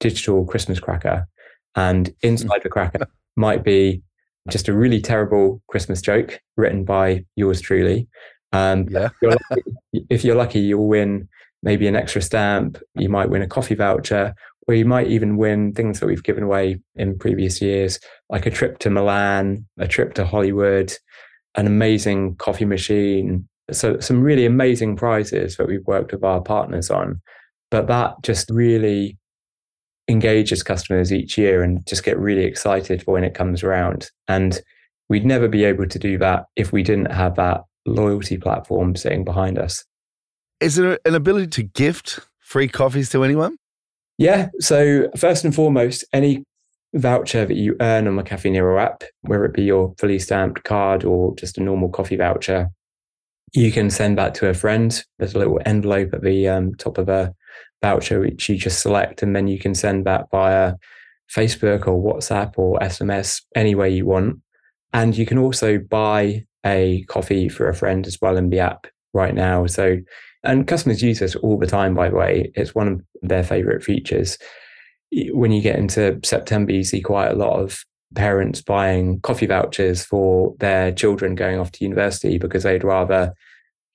digital 0.00 0.44
Christmas 0.44 0.80
cracker. 0.80 1.26
And 1.74 2.14
inside 2.22 2.62
the 2.62 2.68
cracker 2.68 3.06
might 3.36 3.64
be 3.64 4.02
just 4.48 4.68
a 4.68 4.72
really 4.72 5.00
terrible 5.00 5.60
Christmas 5.68 6.00
joke 6.00 6.40
written 6.56 6.84
by 6.84 7.24
yours 7.34 7.60
truly. 7.60 8.08
Um, 8.52 8.86
yeah. 8.88 9.06
if, 9.06 9.12
you're 9.20 9.32
lucky, 9.32 9.62
if 10.10 10.24
you're 10.24 10.36
lucky, 10.36 10.60
you'll 10.60 10.88
win 10.88 11.28
maybe 11.62 11.86
an 11.86 11.96
extra 11.96 12.22
stamp. 12.22 12.78
You 12.94 13.08
might 13.08 13.30
win 13.30 13.42
a 13.42 13.48
coffee 13.48 13.74
voucher, 13.74 14.34
or 14.68 14.74
you 14.74 14.84
might 14.84 15.08
even 15.08 15.36
win 15.36 15.72
things 15.72 16.00
that 16.00 16.06
we've 16.06 16.22
given 16.22 16.44
away 16.44 16.80
in 16.94 17.18
previous 17.18 17.60
years, 17.60 17.98
like 18.28 18.46
a 18.46 18.50
trip 18.50 18.78
to 18.80 18.90
Milan, 18.90 19.66
a 19.78 19.88
trip 19.88 20.14
to 20.14 20.26
Hollywood, 20.26 20.92
an 21.54 21.66
amazing 21.66 22.36
coffee 22.36 22.64
machine, 22.64 23.48
so 23.72 23.98
some 24.00 24.22
really 24.22 24.46
amazing 24.46 24.96
prizes 24.96 25.56
that 25.56 25.66
we've 25.66 25.86
worked 25.86 26.12
with 26.12 26.24
our 26.24 26.40
partners 26.40 26.90
on. 26.90 27.20
But 27.70 27.88
that 27.88 28.14
just 28.22 28.48
really 28.50 29.18
engages 30.08 30.62
customers 30.62 31.12
each 31.12 31.36
year 31.36 31.62
and 31.62 31.84
just 31.86 32.04
get 32.04 32.18
really 32.18 32.44
excited 32.44 33.02
for 33.02 33.12
when 33.12 33.24
it 33.24 33.34
comes 33.34 33.62
around. 33.62 34.10
And 34.28 34.60
we'd 35.08 35.26
never 35.26 35.48
be 35.48 35.64
able 35.64 35.86
to 35.86 35.98
do 35.98 36.18
that 36.18 36.44
if 36.54 36.72
we 36.72 36.82
didn't 36.82 37.10
have 37.10 37.34
that 37.36 37.62
loyalty 37.86 38.36
platform 38.36 38.94
sitting 38.94 39.24
behind 39.24 39.58
us. 39.58 39.84
Is 40.60 40.76
there 40.76 40.98
an 41.04 41.14
ability 41.14 41.48
to 41.48 41.62
gift 41.64 42.20
free 42.38 42.68
coffees 42.68 43.10
to 43.10 43.24
anyone? 43.24 43.56
Yeah. 44.18 44.48
So, 44.60 45.10
first 45.16 45.44
and 45.44 45.54
foremost, 45.54 46.04
any 46.12 46.44
voucher 46.94 47.44
that 47.44 47.56
you 47.56 47.76
earn 47.80 48.08
on 48.08 48.16
the 48.16 48.22
Caffè 48.22 48.50
Nero 48.50 48.78
app, 48.78 49.04
whether 49.22 49.44
it 49.44 49.52
be 49.52 49.64
your 49.64 49.94
fully 49.98 50.18
stamped 50.18 50.64
card 50.64 51.04
or 51.04 51.34
just 51.36 51.58
a 51.58 51.62
normal 51.62 51.90
coffee 51.90 52.16
voucher, 52.16 52.70
you 53.56 53.72
can 53.72 53.88
send 53.88 54.18
that 54.18 54.34
to 54.36 54.48
a 54.48 54.54
friend. 54.54 55.02
There's 55.18 55.34
a 55.34 55.38
little 55.38 55.60
envelope 55.64 56.12
at 56.12 56.22
the 56.22 56.48
um, 56.48 56.74
top 56.74 56.98
of 56.98 57.08
a 57.08 57.34
voucher 57.82 58.20
which 58.20 58.48
you 58.48 58.56
just 58.56 58.80
select, 58.80 59.22
and 59.22 59.34
then 59.34 59.48
you 59.48 59.58
can 59.58 59.74
send 59.74 60.04
that 60.04 60.30
via 60.30 60.74
Facebook 61.34 61.88
or 61.88 62.02
WhatsApp 62.02 62.54
or 62.58 62.78
SMS 62.80 63.42
any 63.54 63.74
way 63.74 63.90
you 63.90 64.04
want. 64.04 64.40
And 64.92 65.16
you 65.16 65.24
can 65.24 65.38
also 65.38 65.78
buy 65.78 66.44
a 66.64 67.04
coffee 67.08 67.48
for 67.48 67.68
a 67.68 67.74
friend 67.74 68.06
as 68.06 68.18
well 68.20 68.36
in 68.36 68.50
the 68.50 68.60
app 68.60 68.86
right 69.14 69.34
now. 69.34 69.66
So, 69.66 69.98
and 70.44 70.66
customers 70.66 71.02
use 71.02 71.20
this 71.20 71.34
all 71.36 71.58
the 71.58 71.66
time, 71.66 71.94
by 71.94 72.10
the 72.10 72.16
way. 72.16 72.52
It's 72.54 72.74
one 72.74 72.88
of 72.88 73.02
their 73.22 73.42
favorite 73.42 73.82
features. 73.82 74.36
When 75.30 75.50
you 75.50 75.62
get 75.62 75.78
into 75.78 76.20
September, 76.24 76.72
you 76.72 76.84
see 76.84 77.00
quite 77.00 77.30
a 77.30 77.36
lot 77.36 77.58
of 77.58 77.84
parents 78.14 78.62
buying 78.62 79.20
coffee 79.20 79.46
vouchers 79.46 80.04
for 80.04 80.54
their 80.58 80.92
children 80.92 81.34
going 81.34 81.58
off 81.58 81.72
to 81.72 81.84
university 81.84 82.38
because 82.38 82.62
they'd 82.62 82.84
rather 82.84 83.32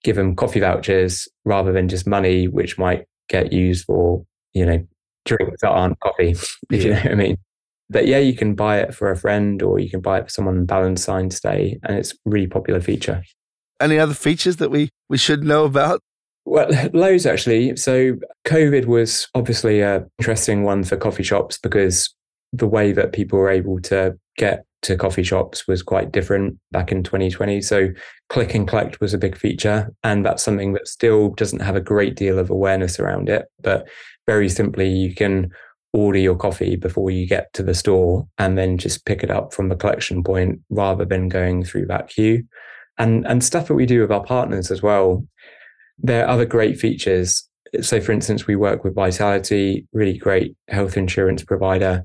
give 0.04 0.16
them 0.16 0.36
coffee 0.36 0.60
vouchers 0.60 1.28
rather 1.46 1.72
than 1.72 1.88
just 1.88 2.08
money, 2.08 2.48
which 2.48 2.78
might 2.78 3.06
get 3.30 3.54
used 3.54 3.86
for, 3.86 4.26
you 4.54 4.66
know, 4.66 4.86
drinks 5.26 5.62
that 5.62 5.70
aren't 5.70 6.00
coffee, 6.00 6.32
if 6.32 6.56
yeah. 6.72 6.78
you 6.78 6.90
know 6.90 6.96
what 6.96 7.12
I 7.12 7.16
mean. 7.16 7.38
But 7.90 8.08
yeah, 8.08 8.20
you 8.20 8.34
can 8.34 8.56
buy 8.56 8.80
it 8.80 8.96
for 8.96 9.12
a 9.12 9.18
friend 9.18 9.62
or 9.62 9.78
you 9.78 9.90
can 9.90 10.00
buy 10.00 10.20
it 10.20 10.24
for 10.26 10.30
someone 10.30 10.58
on 10.58 10.66
Valentine's 10.66 11.40
Day, 11.40 11.78
and 11.84 11.98
it's 11.98 12.14
a 12.14 12.16
really 12.26 12.48
popular 12.48 12.80
feature. 12.80 13.24
Any 13.80 14.00
other 14.00 14.14
features 14.14 14.58
that 14.58 14.72
we, 14.72 14.90
we 15.10 15.18
should 15.18 15.44
know 15.44 15.66
about? 15.66 16.02
Well, 16.46 16.70
loads 16.94 17.26
actually. 17.26 17.76
So, 17.76 18.18
COVID 18.46 18.86
was 18.86 19.28
obviously 19.36 19.82
a 19.82 20.06
interesting 20.20 20.64
one 20.64 20.84
for 20.84 20.98
coffee 20.98 21.24
shops 21.24 21.58
because 21.58 22.14
the 22.54 22.68
way 22.68 22.92
that 22.94 23.14
people 23.14 23.40
were 23.40 23.50
able 23.50 23.80
to 23.82 24.18
get 24.38 24.66
to 24.84 24.98
coffee 24.98 25.24
shops 25.24 25.67
was 25.67 25.84
quite 25.84 26.12
different 26.12 26.58
back 26.72 26.91
in 26.91 27.04
2020. 27.04 27.62
So 27.62 27.89
click 28.30 28.56
and 28.56 28.67
collect 28.67 29.00
was 29.00 29.13
a 29.13 29.20
big 29.20 29.38
feature. 29.38 29.94
And 30.04 30.26
that's 30.26 30.44
something 30.44 30.74
that 30.74 30.88
still 30.88 31.30
doesn't 31.30 31.62
have 31.62 31.76
a 31.76 31.82
great 31.82 32.15
deal 32.15 32.39
of 32.39 32.50
awareness 32.50 33.00
around 33.00 33.30
it. 33.30 33.46
But 33.62 33.88
very 34.26 34.50
simply, 34.50 34.89
you 34.89 35.13
can 35.13 35.52
order 35.94 36.20
your 36.20 36.36
coffee 36.36 36.76
before 36.76 37.12
you 37.12 37.28
get 37.28 37.52
to 37.54 37.63
the 37.63 37.74
store 37.74 38.28
and 38.38 38.58
then 38.58 38.78
just 38.78 39.06
pick 39.06 39.24
it 39.24 39.30
up 39.30 39.54
from 39.54 39.70
the 39.70 39.76
collection 39.76 40.24
point 40.24 40.60
rather 40.70 41.06
than 41.06 41.28
going 41.28 41.63
through 41.63 41.86
that 41.88 42.08
queue. 42.08 42.44
and 42.98 43.26
and 43.26 43.44
stuff 43.44 43.67
that 43.67 43.74
we 43.76 43.86
do 43.86 44.02
with 44.02 44.12
our 44.12 44.24
partners 44.24 44.72
as 44.72 44.82
well. 44.82 45.26
There 45.98 46.26
are 46.26 46.30
other 46.30 46.46
great 46.46 46.80
features. 46.80 47.48
So, 47.82 48.02
for 48.02 48.12
instance, 48.12 48.48
we 48.48 48.56
work 48.56 48.84
with 48.84 48.96
Vitality, 48.96 49.88
really 49.94 50.17
great 50.17 50.56
health 50.67 50.98
insurance 50.98 51.44
provider. 51.44 52.04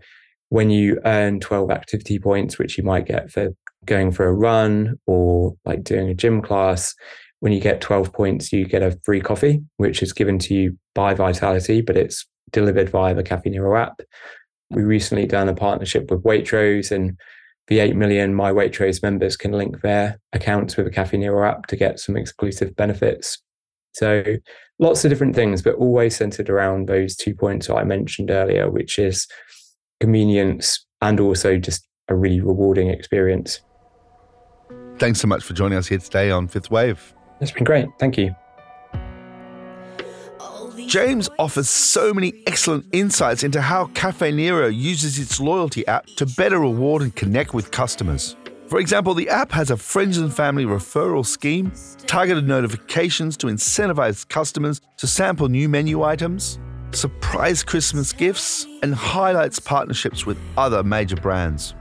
When 0.48 0.70
you 0.70 1.00
earn 1.04 1.40
12 1.40 1.70
activity 1.70 2.18
points, 2.18 2.59
which 2.59 2.78
you 2.78 2.85
might 2.85 3.06
get 3.06 3.30
for 3.30 3.50
going 3.85 4.12
for 4.12 4.26
a 4.26 4.32
run 4.32 4.98
or 5.06 5.54
like 5.64 5.85
doing 5.85 6.09
a 6.09 6.14
gym 6.14 6.40
class, 6.40 6.94
when 7.40 7.52
you 7.52 7.61
get 7.61 7.80
12 7.80 8.12
points, 8.12 8.52
you 8.52 8.64
get 8.64 8.82
a 8.82 8.98
free 9.04 9.20
coffee, 9.20 9.62
which 9.76 10.02
is 10.02 10.12
given 10.12 10.38
to 10.40 10.54
you 10.54 10.78
by 10.94 11.14
Vitality, 11.14 11.80
but 11.80 11.96
it's 11.96 12.26
delivered 12.50 12.88
via 12.88 13.14
the 13.14 13.22
Caffè 13.22 13.46
Nero 13.46 13.76
app. 13.76 14.00
We 14.70 14.82
recently 14.82 15.26
done 15.26 15.48
a 15.48 15.54
partnership 15.54 16.11
with 16.11 16.22
Waitrose 16.22 16.90
and 16.90 17.18
the 17.68 17.80
8 17.80 17.96
million 17.96 18.35
My 18.35 18.52
Waitrose 18.52 19.02
members 19.02 19.37
can 19.37 19.52
link 19.52 19.80
their 19.80 20.18
accounts 20.32 20.76
with 20.76 20.87
the 20.87 20.92
Caffè 20.92 21.18
Nero 21.18 21.46
app 21.46 21.66
to 21.66 21.76
get 21.76 21.98
some 21.98 22.16
exclusive 22.16 22.74
benefits. 22.76 23.38
So 23.92 24.37
lots 24.78 25.04
of 25.04 25.11
different 25.11 25.35
things, 25.35 25.62
but 25.62 25.74
always 25.76 26.16
centered 26.16 26.48
around 26.50 26.87
those 26.87 27.16
two 27.16 27.35
points 27.35 27.68
I 27.68 27.82
mentioned 27.85 28.30
earlier, 28.30 28.70
which 28.70 28.98
is 28.98 29.26
convenience 30.00 30.85
and 31.00 31.20
also 31.20 31.56
just 31.59 31.87
a 32.09 32.14
really 32.14 32.40
rewarding 32.40 32.88
experience. 32.90 33.61
Thanks 34.98 35.20
so 35.20 35.28
much 35.28 35.44
for 35.44 35.54
joining 35.54 35.78
us 35.78 35.87
here 35.87 35.98
today 35.98 36.30
on 36.30 36.48
Fifth 36.48 36.70
Wave. 36.70 37.14
It's 37.40 37.50
been 37.50 37.64
great. 37.64 37.87
Thank 37.98 38.16
you. 38.16 38.35
James 40.87 41.28
offers 41.38 41.68
so 41.68 42.14
many 42.14 42.32
excellent 42.46 42.87
insights 42.92 43.42
into 43.42 43.61
how 43.61 43.87
Caffè 43.88 44.32
Nero 44.32 44.68
uses 44.68 45.18
its 45.18 45.40
loyalty 45.40 45.87
app 45.88 46.06
to 46.16 46.24
better 46.24 46.61
reward 46.61 47.02
and 47.02 47.14
connect 47.14 47.54
with 47.54 47.72
customers. 47.72 48.37
For 48.68 48.78
example, 48.78 49.12
the 49.14 49.28
app 49.28 49.50
has 49.52 49.70
a 49.70 49.76
friends 49.76 50.16
and 50.18 50.32
family 50.32 50.64
referral 50.64 51.26
scheme, 51.26 51.72
targeted 52.06 52.46
notifications 52.46 53.37
to 53.38 53.48
incentivize 53.48 54.28
customers 54.28 54.80
to 54.96 55.06
sample 55.06 55.48
new 55.48 55.68
menu 55.68 56.02
items, 56.02 56.59
surprise 56.92 57.62
Christmas 57.62 58.12
gifts, 58.12 58.66
and 58.83 58.94
highlights 58.94 59.59
partnerships 59.59 60.27
with 60.27 60.38
other 60.57 60.83
major 60.83 61.16
brands. 61.16 61.75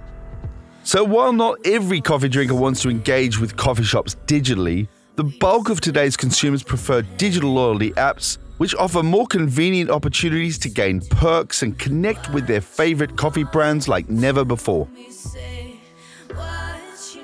So, 0.83 1.03
while 1.03 1.33
not 1.33 1.57
every 1.65 2.01
coffee 2.01 2.29
drinker 2.29 2.55
wants 2.55 2.81
to 2.83 2.89
engage 2.89 3.39
with 3.39 3.55
coffee 3.57 3.83
shops 3.83 4.15
digitally, 4.27 4.87
the 5.15 5.23
bulk 5.23 5.69
of 5.69 5.81
today's 5.81 6.17
consumers 6.17 6.61
prefer 6.61 7.01
digital 7.01 7.53
loyalty 7.53 7.91
apps 7.91 8.37
which 8.57 8.75
offer 8.75 9.03
more 9.03 9.27
convenient 9.27 9.89
opportunities 9.89 10.57
to 10.59 10.69
gain 10.69 11.01
perks 11.01 11.61
and 11.61 11.77
connect 11.77 12.31
with 12.31 12.47
their 12.47 12.61
favorite 12.61 13.17
coffee 13.17 13.43
brands 13.43 13.87
like 13.87 14.09
never 14.09 14.45
before. 14.45 14.87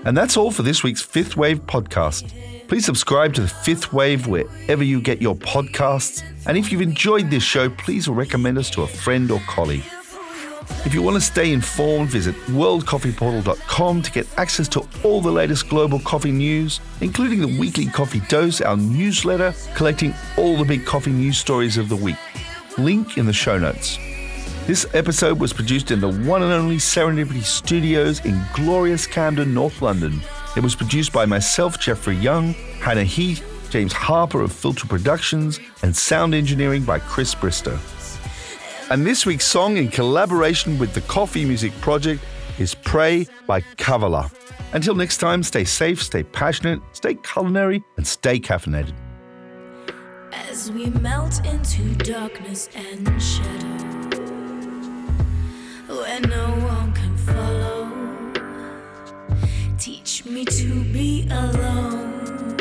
And 0.04 0.18
that's 0.18 0.36
all 0.36 0.52
for 0.52 0.64
this 0.64 0.84
week's 0.84 1.02
Fifth 1.02 1.38
Wave 1.38 1.62
podcast. 1.68 2.34
Please 2.72 2.86
subscribe 2.86 3.34
to 3.34 3.42
the 3.42 3.50
Fifth 3.50 3.92
Wave 3.92 4.28
wherever 4.28 4.82
you 4.82 5.02
get 5.02 5.22
your 5.22 5.36
podcasts. 5.36 6.24
And 6.46 6.58
if 6.58 6.72
you've 6.72 6.80
enjoyed 6.80 7.30
this 7.30 7.44
show, 7.44 7.70
please 7.70 8.08
recommend 8.08 8.58
us 8.58 8.70
to 8.70 8.84
a 8.84 8.88
friend 8.88 9.30
or 9.30 9.42
colleague. 9.42 9.84
If 10.86 10.94
you 10.94 11.02
want 11.02 11.16
to 11.16 11.22
stay 11.22 11.52
informed, 11.52 12.12
visit 12.12 12.34
worldcoffeeportal.com 12.46 14.02
to 14.04 14.12
get 14.14 14.26
access 14.38 14.70
to 14.70 14.88
all 15.04 15.20
the 15.20 15.30
latest 15.30 15.68
global 15.68 16.00
coffee 16.00 16.32
news, 16.32 16.80
including 17.02 17.42
the 17.42 17.60
weekly 17.60 17.88
coffee 17.88 18.22
dose, 18.30 18.62
our 18.62 18.78
newsletter, 18.78 19.54
collecting 19.76 20.14
all 20.38 20.56
the 20.56 20.64
big 20.64 20.86
coffee 20.86 21.12
news 21.12 21.38
stories 21.38 21.76
of 21.76 21.90
the 21.90 21.98
week. 21.98 22.16
Link 22.78 23.18
in 23.18 23.26
the 23.26 23.34
show 23.34 23.58
notes. 23.58 23.98
This 24.66 24.86
episode 24.94 25.42
was 25.42 25.52
produced 25.52 25.92
in 25.92 26.00
the 26.00 26.08
one 26.08 26.42
and 26.42 26.54
only 26.54 26.78
Serendipity 26.78 27.44
Studios 27.44 28.24
in 28.24 28.42
glorious 28.54 29.06
Camden, 29.06 29.54
North 29.54 29.82
London. 29.82 30.22
It 30.54 30.62
was 30.62 30.76
produced 30.76 31.14
by 31.14 31.26
myself, 31.26 31.80
Jeffrey 31.80 32.18
Young, 32.18 32.54
Hannah 32.82 33.06
Heath, 33.06 33.42
James 33.70 33.94
Harper 33.94 34.42
of 34.42 34.52
Filter 34.52 34.86
Productions, 34.86 35.62
and 35.82 35.96
sound 35.96 36.36
engineering 36.36 36.84
by 36.84 37.00
Chris 37.00 37.34
Brister. 37.34 37.80
And 38.92 39.08
this 39.08 39.26
week's 39.26 39.46
song, 39.46 39.78
in 39.78 39.88
collaboration 39.88 40.78
with 40.78 40.94
the 40.94 41.00
Coffee 41.02 41.46
Music 41.46 41.72
Project, 41.80 42.22
is 42.60 42.76
Prey 42.76 43.28
by 43.48 43.62
Kavalla. 43.78 44.30
Until 44.74 44.94
next 44.94 45.20
time, 45.20 45.42
stay 45.42 45.64
safe, 45.64 46.04
stay 46.04 46.24
passionate, 46.24 46.82
stay 46.92 47.16
culinary, 47.16 47.82
and 47.96 48.06
stay 48.06 48.38
caffeinated. 48.38 48.94
As 50.34 50.70
we 50.70 50.88
melt 50.88 51.46
into 51.46 51.96
darkness 51.96 52.68
and 52.76 53.22
shadow, 53.22 53.68
where 55.88 56.20
no 56.22 56.48
one 56.68 56.81
teach 60.12 60.26
me 60.26 60.44
to 60.44 60.84
be 60.92 61.26
alone. 61.32 62.58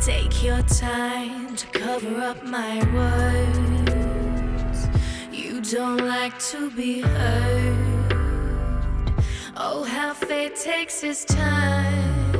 Take 0.00 0.42
your 0.44 0.62
time 0.62 1.56
to 1.56 1.66
cover 1.68 2.20
up 2.20 2.44
my 2.44 2.76
words. 2.92 4.88
You 5.32 5.62
don't 5.62 6.06
like 6.06 6.38
to 6.50 6.70
be 6.72 7.00
heard. 7.00 8.04
Oh, 9.56 9.84
how 9.84 10.12
fate 10.12 10.56
takes 10.56 11.02
its 11.02 11.24
time. 11.24 12.34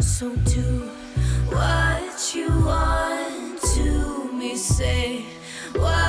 So 0.00 0.34
do 0.34 0.88
what 1.50 2.34
you 2.34 2.48
want 2.48 3.60
to 3.74 4.32
me. 4.32 4.56
Say 4.56 5.24
what 5.74 6.05